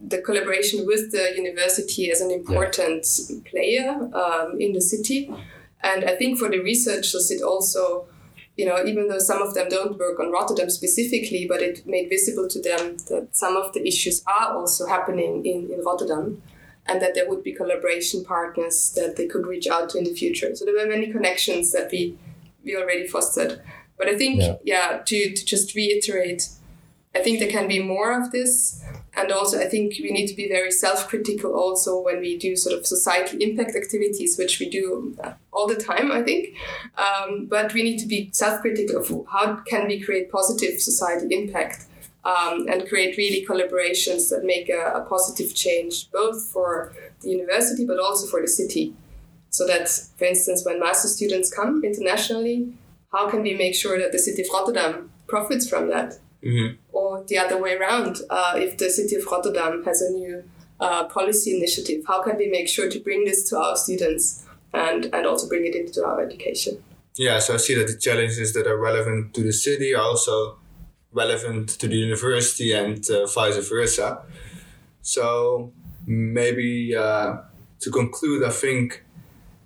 the 0.00 0.18
collaboration 0.18 0.86
with 0.86 1.10
the 1.10 1.32
university 1.36 2.10
as 2.10 2.20
an 2.20 2.30
important 2.30 3.06
yeah. 3.28 3.36
player 3.50 4.10
um, 4.14 4.60
in 4.60 4.72
the 4.72 4.80
city. 4.80 5.32
And 5.82 6.04
I 6.04 6.16
think 6.16 6.38
for 6.38 6.48
the 6.48 6.60
researchers, 6.60 7.30
it 7.30 7.42
also, 7.42 8.06
you 8.56 8.66
know, 8.66 8.84
even 8.84 9.08
though 9.08 9.18
some 9.18 9.42
of 9.42 9.54
them 9.54 9.68
don't 9.68 9.98
work 9.98 10.18
on 10.20 10.30
Rotterdam 10.30 10.70
specifically, 10.70 11.46
but 11.48 11.62
it 11.62 11.86
made 11.86 12.08
visible 12.08 12.48
to 12.48 12.60
them 12.60 12.96
that 13.08 13.28
some 13.32 13.56
of 13.56 13.72
the 13.72 13.86
issues 13.86 14.22
are 14.26 14.54
also 14.54 14.86
happening 14.86 15.44
in, 15.44 15.70
in 15.72 15.84
Rotterdam 15.84 16.42
and 16.86 17.02
that 17.02 17.14
there 17.14 17.28
would 17.28 17.42
be 17.42 17.52
collaboration 17.52 18.24
partners 18.24 18.92
that 18.96 19.16
they 19.16 19.26
could 19.26 19.46
reach 19.46 19.66
out 19.66 19.90
to 19.90 19.98
in 19.98 20.04
the 20.04 20.14
future. 20.14 20.54
So 20.56 20.64
there 20.64 20.74
were 20.74 20.86
many 20.86 21.12
connections 21.12 21.72
that 21.72 21.90
we, 21.92 22.16
we 22.64 22.76
already 22.76 23.06
fostered. 23.06 23.60
But 23.98 24.08
I 24.08 24.16
think, 24.16 24.40
yeah, 24.40 24.56
yeah 24.64 25.02
to, 25.04 25.34
to 25.34 25.44
just 25.44 25.74
reiterate, 25.74 26.48
I 27.14 27.20
think 27.20 27.40
there 27.40 27.50
can 27.50 27.68
be 27.68 27.82
more 27.82 28.18
of 28.18 28.30
this 28.30 28.82
and 29.18 29.32
also, 29.32 29.58
I 29.58 29.64
think 29.64 29.94
we 30.00 30.12
need 30.12 30.28
to 30.28 30.34
be 30.36 30.48
very 30.48 30.70
self 30.70 31.08
critical 31.08 31.52
also 31.52 32.00
when 32.00 32.20
we 32.20 32.38
do 32.38 32.54
sort 32.54 32.78
of 32.78 32.86
societal 32.86 33.40
impact 33.40 33.74
activities, 33.74 34.38
which 34.38 34.60
we 34.60 34.70
do 34.70 35.16
uh, 35.22 35.32
all 35.52 35.66
the 35.66 35.74
time, 35.74 36.12
I 36.12 36.22
think. 36.22 36.54
Um, 36.96 37.46
but 37.46 37.74
we 37.74 37.82
need 37.82 37.98
to 37.98 38.06
be 38.06 38.30
self 38.32 38.60
critical 38.60 38.98
of 38.98 39.26
how 39.28 39.56
can 39.66 39.88
we 39.88 40.00
create 40.00 40.30
positive 40.30 40.80
societal 40.80 41.28
impact 41.32 41.86
um, 42.24 42.66
and 42.68 42.88
create 42.88 43.16
really 43.16 43.44
collaborations 43.44 44.30
that 44.30 44.44
make 44.44 44.68
a, 44.68 44.92
a 44.94 45.00
positive 45.08 45.52
change, 45.52 46.10
both 46.12 46.44
for 46.44 46.92
the 47.20 47.30
university 47.30 47.84
but 47.84 47.98
also 47.98 48.28
for 48.28 48.40
the 48.40 48.48
city. 48.48 48.94
So 49.50 49.66
that, 49.66 49.88
for 50.16 50.26
instance, 50.26 50.64
when 50.64 50.78
master 50.78 51.08
students 51.08 51.52
come 51.52 51.82
internationally, 51.82 52.72
how 53.10 53.28
can 53.28 53.42
we 53.42 53.54
make 53.54 53.74
sure 53.74 53.98
that 53.98 54.12
the 54.12 54.18
city 54.18 54.42
of 54.42 54.48
Rotterdam 54.52 55.10
profits 55.26 55.68
from 55.68 55.88
that? 55.88 56.18
Mm-hmm. 56.44 56.76
The 57.26 57.38
other 57.38 57.60
way 57.60 57.74
around, 57.74 58.18
uh, 58.30 58.54
if 58.56 58.78
the 58.78 58.90
city 58.90 59.16
of 59.16 59.26
Rotterdam 59.26 59.82
has 59.84 60.02
a 60.02 60.10
new 60.10 60.44
uh, 60.80 61.04
policy 61.08 61.56
initiative, 61.56 62.04
how 62.06 62.22
can 62.22 62.36
we 62.36 62.48
make 62.48 62.68
sure 62.68 62.90
to 62.90 63.00
bring 63.00 63.24
this 63.24 63.48
to 63.50 63.58
our 63.58 63.76
students 63.76 64.46
and, 64.72 65.06
and 65.06 65.26
also 65.26 65.48
bring 65.48 65.66
it 65.66 65.74
into 65.74 66.04
our 66.04 66.20
education? 66.20 66.82
Yeah, 67.16 67.40
so 67.40 67.54
I 67.54 67.56
see 67.56 67.74
that 67.74 67.88
the 67.88 67.96
challenges 67.96 68.52
that 68.52 68.66
are 68.66 68.78
relevant 68.78 69.34
to 69.34 69.42
the 69.42 69.52
city 69.52 69.94
are 69.94 70.02
also 70.02 70.58
relevant 71.12 71.68
to 71.70 71.88
the 71.88 71.96
university 71.96 72.72
and 72.72 73.08
uh, 73.10 73.26
vice 73.26 73.68
versa. 73.68 74.22
So 75.02 75.72
maybe 76.06 76.94
uh, 76.94 77.38
to 77.80 77.90
conclude, 77.90 78.44
I 78.44 78.50
think 78.50 79.04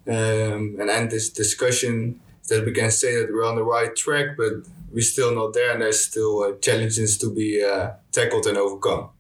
um, 0.06 0.76
and 0.80 0.90
end 0.90 1.10
this 1.10 1.28
discussion 1.28 2.20
that 2.48 2.64
we 2.64 2.72
can 2.72 2.90
say 2.90 3.16
that 3.16 3.33
we're 3.33 3.44
on 3.44 3.57
the 3.57 3.64
right 3.64 3.94
track, 3.94 4.37
but 4.37 4.52
we're 4.92 5.00
still 5.00 5.35
not 5.35 5.52
there, 5.55 5.72
and 5.72 5.83
there's 5.83 6.05
still 6.05 6.42
uh, 6.42 6.52
challenges 6.61 7.16
to 7.18 7.33
be 7.33 7.62
uh, 7.64 7.92
tackled 8.11 8.46
and 8.46 8.59
overcome. 8.59 9.11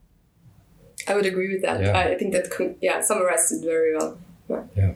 I 1.08 1.14
would 1.14 1.26
agree 1.26 1.52
with 1.52 1.62
that. 1.62 1.80
Yeah. 1.80 1.98
I 1.98 2.14
think 2.16 2.32
that 2.32 2.50
con- 2.50 2.76
yeah 2.80 3.00
summarized 3.00 3.52
it 3.52 3.64
very 3.64 3.96
well. 3.96 4.18
Yeah. 4.76 4.94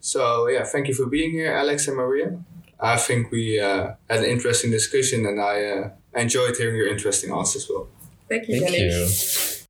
So 0.00 0.48
yeah, 0.48 0.64
thank 0.64 0.88
you 0.88 0.94
for 0.94 1.06
being 1.06 1.32
here, 1.32 1.52
Alex 1.52 1.88
and 1.88 1.96
Maria. 1.96 2.38
I 2.80 2.96
think 2.96 3.30
we 3.30 3.58
uh, 3.60 3.94
had 4.08 4.20
an 4.20 4.24
interesting 4.26 4.70
discussion, 4.70 5.26
and 5.26 5.40
I 5.40 5.64
uh, 5.64 5.90
enjoyed 6.14 6.56
hearing 6.56 6.76
your 6.76 6.88
interesting 6.88 7.32
answers 7.32 7.68
well. 7.68 7.88
Thank 8.28 8.48
you, 8.48 8.60
Thank 8.60 8.74
Jenny. 8.74 8.84
you. 8.84 9.63